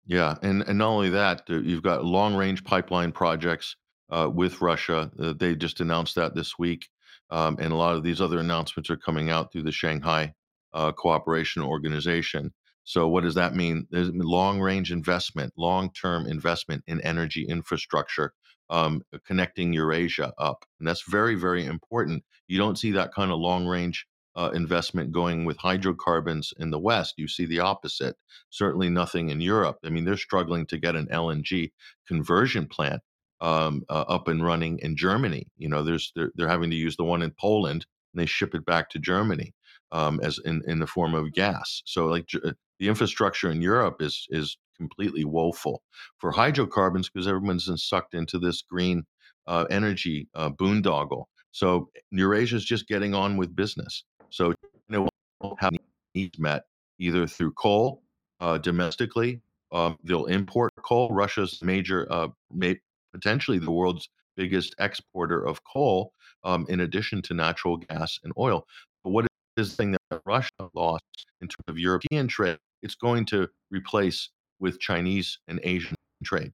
[0.06, 3.76] Yeah, and and not only that, you've got long range pipeline projects
[4.10, 5.10] uh, with Russia.
[5.18, 6.88] Uh, they just announced that this week,
[7.30, 10.34] um, and a lot of these other announcements are coming out through the Shanghai
[10.72, 12.52] uh, Cooperation Organization.
[12.84, 13.86] So, what does that mean?
[13.90, 18.34] There's long range investment, long term investment in energy infrastructure,
[18.68, 20.64] um, connecting Eurasia up.
[20.78, 22.24] And that's very, very important.
[22.46, 24.06] You don't see that kind of long range
[24.36, 27.14] uh, investment going with hydrocarbons in the West.
[27.16, 28.16] You see the opposite.
[28.50, 29.78] Certainly nothing in Europe.
[29.84, 31.72] I mean, they're struggling to get an LNG
[32.06, 33.00] conversion plant
[33.44, 35.46] um, uh, up and running in Germany.
[35.58, 38.54] You know, there's they're, they're, having to use the one in Poland and they ship
[38.54, 39.52] it back to Germany
[39.92, 41.82] um, as in, in the form of gas.
[41.84, 45.82] So like uh, the infrastructure in Europe is is completely woeful.
[46.18, 49.04] For hydrocarbons, because everyone's been sucked into this green
[49.46, 51.26] uh, energy uh, boondoggle.
[51.52, 54.04] So Eurasia is just getting on with business.
[54.30, 54.54] So
[54.90, 55.06] China
[55.42, 55.72] will have
[56.14, 56.62] needs met
[56.98, 58.02] either through coal
[58.40, 59.42] uh, domestically.
[59.70, 61.10] Um, they'll import coal.
[61.10, 62.78] Russia's major, uh, may,
[63.14, 66.12] potentially the world's biggest exporter of coal,
[66.42, 68.66] um, in addition to natural gas and oil.
[69.04, 69.26] But what
[69.56, 71.04] is the thing that Russia lost
[71.40, 72.58] in terms of European trade?
[72.82, 76.52] It's going to replace with Chinese and Asian trade.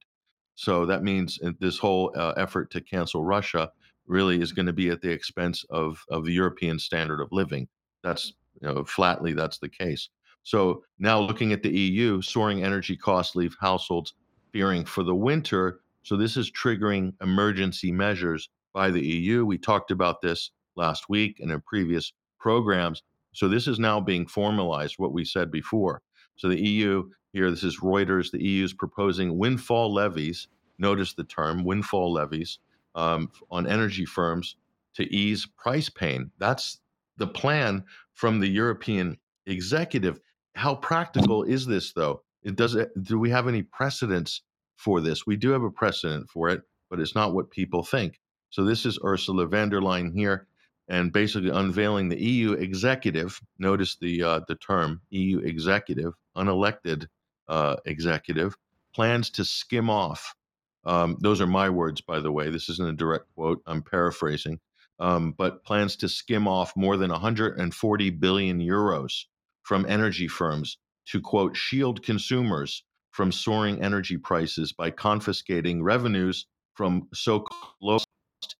[0.55, 3.71] So that means uh, this whole uh, effort to cancel Russia
[4.05, 7.67] really is going to be at the expense of, of the European standard of living.
[8.03, 10.09] That's you know, flatly that's the case.
[10.43, 14.13] So now looking at the EU, soaring energy costs leave households
[14.51, 15.81] fearing for the winter.
[16.03, 19.45] So this is triggering emergency measures by the EU.
[19.45, 23.03] We talked about this last week and in previous programs.
[23.33, 26.01] So this is now being formalized, what we said before.
[26.35, 30.47] So the EU here, this is Reuters, the EU is proposing windfall levies.
[30.79, 32.59] Notice the term windfall levies
[32.95, 34.55] um, on energy firms
[34.95, 36.31] to ease price pain.
[36.39, 36.79] That's
[37.17, 37.83] the plan
[38.13, 40.19] from the European executive.
[40.55, 42.23] How practical is this, though?
[42.43, 42.75] It does.
[43.01, 44.41] Do we have any precedents
[44.81, 45.25] for this?
[45.25, 48.19] We do have a precedent for it, but it's not what people think.
[48.49, 50.47] So this is Ursula von der Leyen here,
[50.87, 53.39] and basically unveiling the EU executive.
[53.59, 57.07] Notice the uh, the term EU executive, unelected
[57.47, 58.57] uh, executive,
[58.93, 60.35] plans to skim off.
[60.83, 62.49] Um, those are my words, by the way.
[62.49, 63.61] This isn't a direct quote.
[63.67, 64.59] I'm paraphrasing.
[64.99, 69.25] Um, but plans to skim off more than 140 billion euros
[69.63, 70.77] from energy firms
[71.07, 78.55] to quote shield consumers from soaring energy prices by confiscating revenues from so-called low cost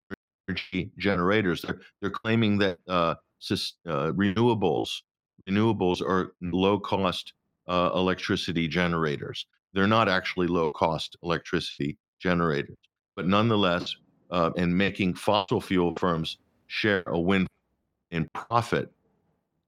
[0.48, 1.62] energy generators.
[1.62, 3.16] They're, they're claiming that uh,
[3.50, 5.02] uh, renewables
[5.50, 7.34] renewables are low-cost
[7.68, 9.48] uh, electricity generators.
[9.74, 12.78] They're not actually low-cost electricity generators,
[13.16, 13.96] but nonetheless,
[14.30, 16.38] uh, and making fossil fuel firms
[16.68, 17.48] share a win
[18.12, 18.92] in profit.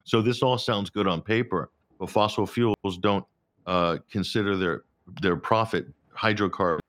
[0.03, 3.25] So this all sounds good on paper, but fossil fuels don't
[3.65, 4.83] uh, consider their
[5.21, 6.81] their profit hydrocarbons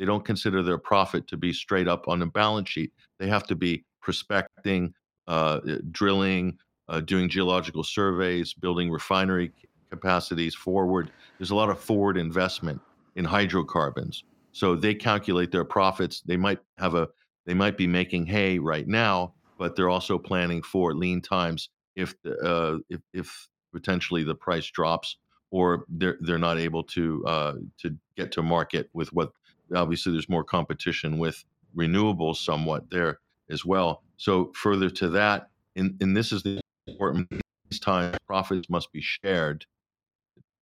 [0.00, 2.90] they don't consider their profit to be straight up on the balance sheet.
[3.18, 4.94] They have to be prospecting,
[5.28, 5.60] uh,
[5.90, 6.56] drilling,
[6.88, 9.52] uh, doing geological surveys, building refinery
[9.90, 11.10] capacities forward.
[11.38, 12.80] There's a lot of forward investment
[13.14, 14.24] in hydrocarbons.
[14.52, 16.22] So they calculate their profits.
[16.22, 17.08] They might have a
[17.44, 22.14] they might be making hay right now, but they're also planning for lean times if
[22.42, 25.18] uh, if, if potentially the price drops
[25.50, 29.32] or they're they're not able to uh, to get to market with what
[29.74, 31.44] obviously there's more competition with
[31.76, 33.20] renewables somewhat there
[33.50, 34.02] as well.
[34.16, 37.28] So further to that, and, and this is the important
[37.70, 39.64] these times profits must be shared.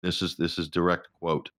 [0.01, 1.49] This is this is direct quote.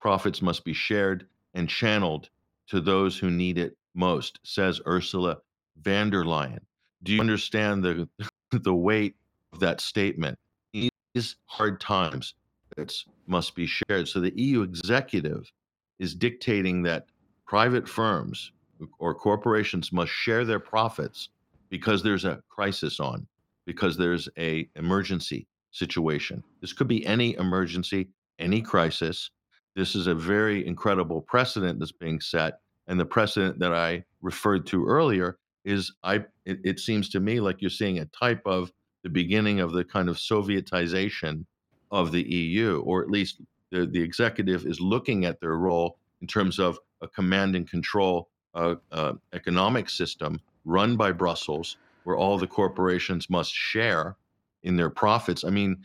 [0.00, 2.28] Profits must be shared and channeled
[2.68, 5.38] to those who need it most, says Ursula
[5.82, 6.60] von der Leyen.
[7.02, 8.08] Do you understand the
[8.50, 9.16] the weight
[9.52, 10.38] of that statement?
[10.72, 12.34] These hard times
[12.76, 12.94] that
[13.26, 14.08] must be shared.
[14.08, 15.50] So the EU executive
[15.98, 17.06] is dictating that
[17.46, 18.52] private firms
[18.98, 21.28] or corporations must share their profits
[21.68, 23.26] because there's a crisis on,
[23.66, 26.42] because there's a emergency situation.
[26.60, 28.08] This could be any emergency,
[28.38, 29.30] any crisis.
[29.74, 34.66] This is a very incredible precedent that's being set, and the precedent that I referred
[34.66, 36.24] to earlier is I.
[36.44, 38.70] It, it seems to me like you're seeing a type of
[39.02, 41.46] the beginning of the kind of Sovietization
[41.92, 43.40] of the EU, or at least
[43.70, 48.28] the, the executive is looking at their role in terms of a command and control
[48.54, 54.16] uh, uh, economic system run by Brussels, where all the corporations must share
[54.62, 55.44] in their profits.
[55.44, 55.82] I mean,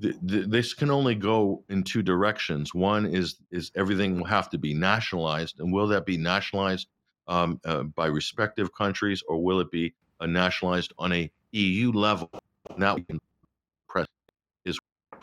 [0.00, 2.74] th- th- this can only go in two directions.
[2.74, 6.88] One is is everything will have to be nationalized, and will that be nationalized
[7.28, 12.30] um, uh, by respective countries, or will it be nationalized on a EU level?
[12.76, 12.96] Now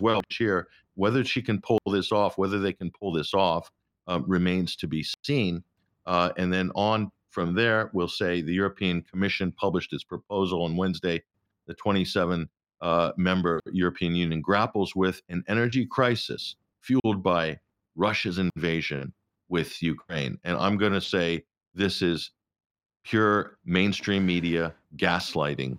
[0.02, 0.68] well here
[1.00, 3.72] whether she can pull this off, whether they can pull this off,
[4.10, 5.64] uh, remains to be seen.
[6.06, 10.76] Uh, and then on from there, we'll say the European Commission published its proposal on
[10.76, 11.24] Wednesday.
[11.68, 12.50] The 27
[12.82, 17.60] uh, member European Union grapples with an energy crisis fueled by
[17.96, 19.14] Russia's invasion
[19.48, 20.38] with Ukraine.
[20.44, 22.32] And I'm going to say this is
[23.06, 25.78] pure mainstream media gaslighting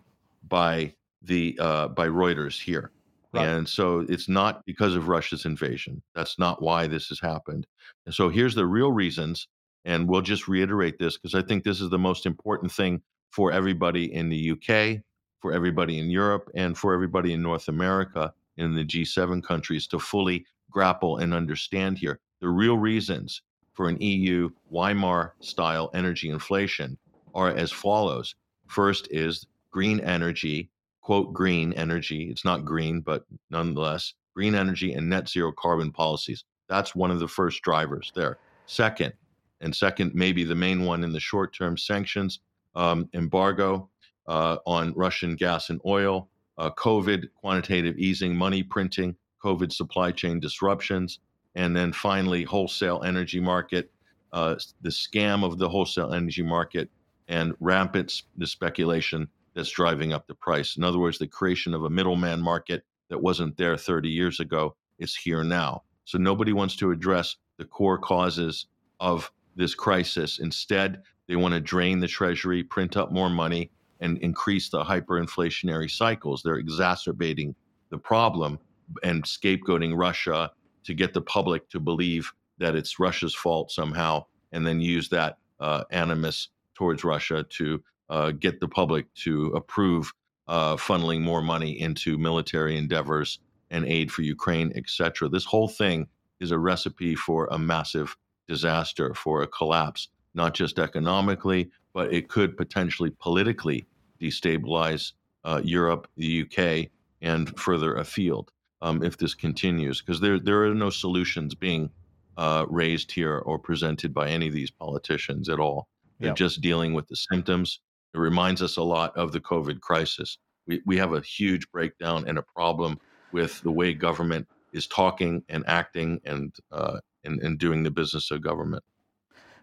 [0.49, 2.91] by the uh, by Reuters here.
[3.32, 3.47] Right.
[3.47, 6.02] And so it's not because of Russia's invasion.
[6.15, 7.66] That's not why this has happened.
[8.07, 9.47] And so here's the real reasons.
[9.85, 13.52] And we'll just reiterate this because I think this is the most important thing for
[13.52, 15.02] everybody in the UK,
[15.40, 19.98] for everybody in Europe, and for everybody in North America in the G7 countries to
[19.98, 22.20] fully grapple and understand here.
[22.40, 23.43] The real reasons
[23.73, 26.98] for an EU Weimar style energy inflation
[27.35, 28.35] are as follows.
[28.66, 30.69] First is green energy,
[31.01, 32.29] quote, green energy.
[32.31, 36.45] It's not green, but nonetheless, green energy and net zero carbon policies.
[36.69, 38.39] That's one of the first drivers there.
[38.67, 39.13] Second,
[39.61, 42.41] and second, maybe the main one in the short term sanctions,
[42.75, 43.89] um, embargo
[44.29, 46.29] uh, on Russian gas and oil,
[46.59, 51.19] uh, COVID, quantitative easing, money printing, COVID supply chain disruptions,
[51.55, 53.91] and then finally, wholesale energy market,
[54.33, 56.89] uh, the scam of the wholesale energy market,
[57.29, 60.77] and rampant the speculation that's driving up the price.
[60.77, 64.77] In other words, the creation of a middleman market that wasn't there 30 years ago
[64.99, 65.83] is here now.
[66.05, 68.67] So nobody wants to address the core causes
[69.01, 70.39] of this crisis.
[70.39, 73.71] Instead, they want to drain the treasury, print up more money,
[74.01, 76.43] and increase the hyperinflationary cycles.
[76.43, 77.55] They're exacerbating
[77.91, 78.59] the problem
[79.03, 80.51] and scapegoating Russia
[80.85, 85.39] to get the public to believe that it's Russia's fault somehow, and then use that
[85.61, 90.12] uh, animus towards Russia to uh, get the public to approve
[90.49, 93.39] uh, funneling more money into military endeavors
[93.70, 95.28] and aid for Ukraine, etc.
[95.28, 96.09] This whole thing
[96.41, 98.16] is a recipe for a massive
[98.49, 103.87] disaster, for a collapse, not just economically, but it could potentially politically
[104.20, 105.12] destabilize
[105.45, 106.91] uh, Europe, the UK,
[107.23, 108.51] and further afield
[108.82, 111.91] um, if this continues, because there there are no solutions being
[112.37, 115.89] uh, raised here or presented by any of these politicians at all.
[116.19, 117.81] They're just dealing with the symptoms.
[118.15, 120.39] It reminds us a lot of the COVID crisis.
[120.66, 122.99] We we have a huge breakdown and a problem
[123.32, 128.31] with the way government is talking and acting and uh, and, and doing the business
[128.31, 128.82] of government.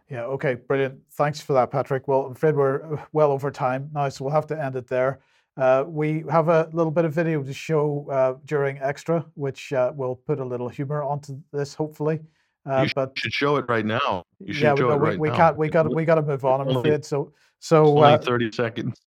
[0.09, 0.99] Yeah, okay, brilliant.
[1.13, 2.07] Thanks for that, Patrick.
[2.07, 4.87] Well, I'm afraid we're uh, well over time now, so we'll have to end it
[4.87, 5.19] there.
[5.57, 9.91] Uh, we have a little bit of video to show uh, during Extra, which uh,
[9.95, 12.19] will put a little humor onto this, hopefully.
[12.66, 14.22] Uh, you but should show it right now.
[14.38, 15.36] You should yeah, show we, it we, right we now.
[15.36, 15.56] can't.
[15.56, 15.86] We It's got.
[15.88, 16.60] li- We got to move on.
[16.60, 17.04] I'm only- afraid.
[17.04, 19.00] So, it's so only uh, 30 seconds.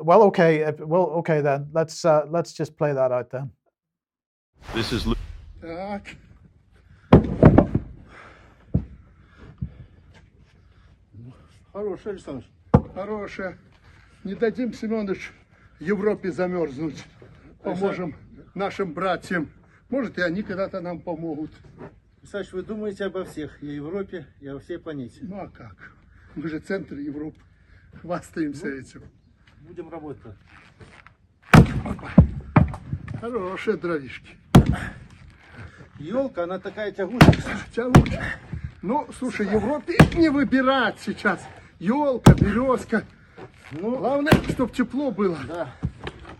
[0.00, 0.62] well, okay.
[0.64, 1.68] uh, Well, okay then.
[1.72, 3.50] Let's uh, let's just play that out then.
[4.74, 5.14] This is Lu-
[5.60, 6.16] Так.
[11.72, 12.44] Хорошая, Александр.
[12.94, 13.58] Хорошая.
[14.22, 15.32] Не дадим, Семенович,
[15.80, 17.04] Европе замерзнуть.
[17.62, 18.14] Поможем
[18.54, 19.50] нашим братьям.
[19.90, 21.50] Может, и они когда-то нам помогут.
[22.23, 25.19] Саш, вы думаете обо всех, и о Европе, и о всей планете.
[25.21, 25.75] Ну а как?
[26.35, 27.39] Мы же центр Европы.
[28.01, 29.03] Хвастаемся этим.
[29.61, 30.33] Будем работать.
[33.19, 34.37] Хорошие дровишки.
[35.97, 37.35] Елка, она такая тягучая.
[37.75, 38.35] Тягучая.
[38.81, 41.45] Ну, слушай, Европе не выбирать сейчас.
[41.79, 43.03] Елка, березка.
[43.71, 45.37] Ну, Главное, чтобы тепло было.
[45.47, 45.73] Да.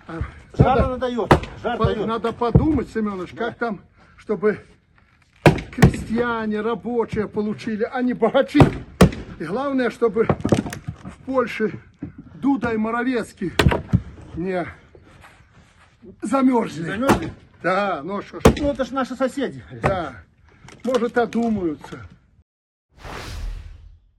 [0.07, 0.19] А,
[0.57, 1.33] Жар надо- она дает.
[1.61, 2.07] Жар По- дает.
[2.07, 3.81] Надо подумать, Семенович, как там,
[4.17, 4.59] чтобы
[6.09, 8.61] крестьяне, рабочие получили, а не богачи.
[9.39, 11.79] И главное, чтобы в Польше
[12.35, 13.51] Дуда и Моровецкий
[14.35, 14.65] не
[16.21, 16.83] замерзли.
[16.85, 17.33] Замерзли?
[17.61, 18.43] Да, ну что ж.
[18.57, 19.63] Ну, это ж наши соседи.
[19.81, 20.15] Да.
[20.83, 22.05] Может, одумаются.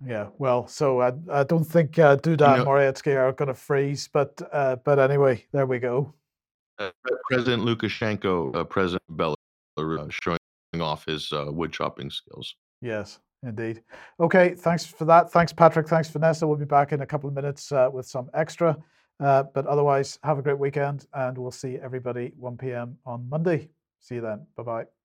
[0.03, 3.55] Yeah, well, so I, I don't think uh, Duda and know- Morawiecki are going to
[3.55, 6.15] freeze, but uh, but anyway, there we go.
[6.79, 6.91] uh,
[7.29, 9.35] President Lukashenko, uh, President Belarus,
[9.77, 10.39] uh, showing
[10.79, 12.55] off his uh, wood chopping skills.
[12.81, 13.83] Yes, indeed.
[14.21, 15.33] Okay, thanks for that.
[15.33, 15.89] Thanks, Patrick.
[15.89, 16.47] Thanks, Vanessa.
[16.47, 18.77] We'll be back in a couple of minutes uh, with some extra.
[19.19, 22.97] Uh, but otherwise, have a great weekend, and we'll see everybody 1 p.m.
[23.05, 23.69] on Monday.
[23.99, 24.47] See you then.
[24.57, 25.00] Bye bye.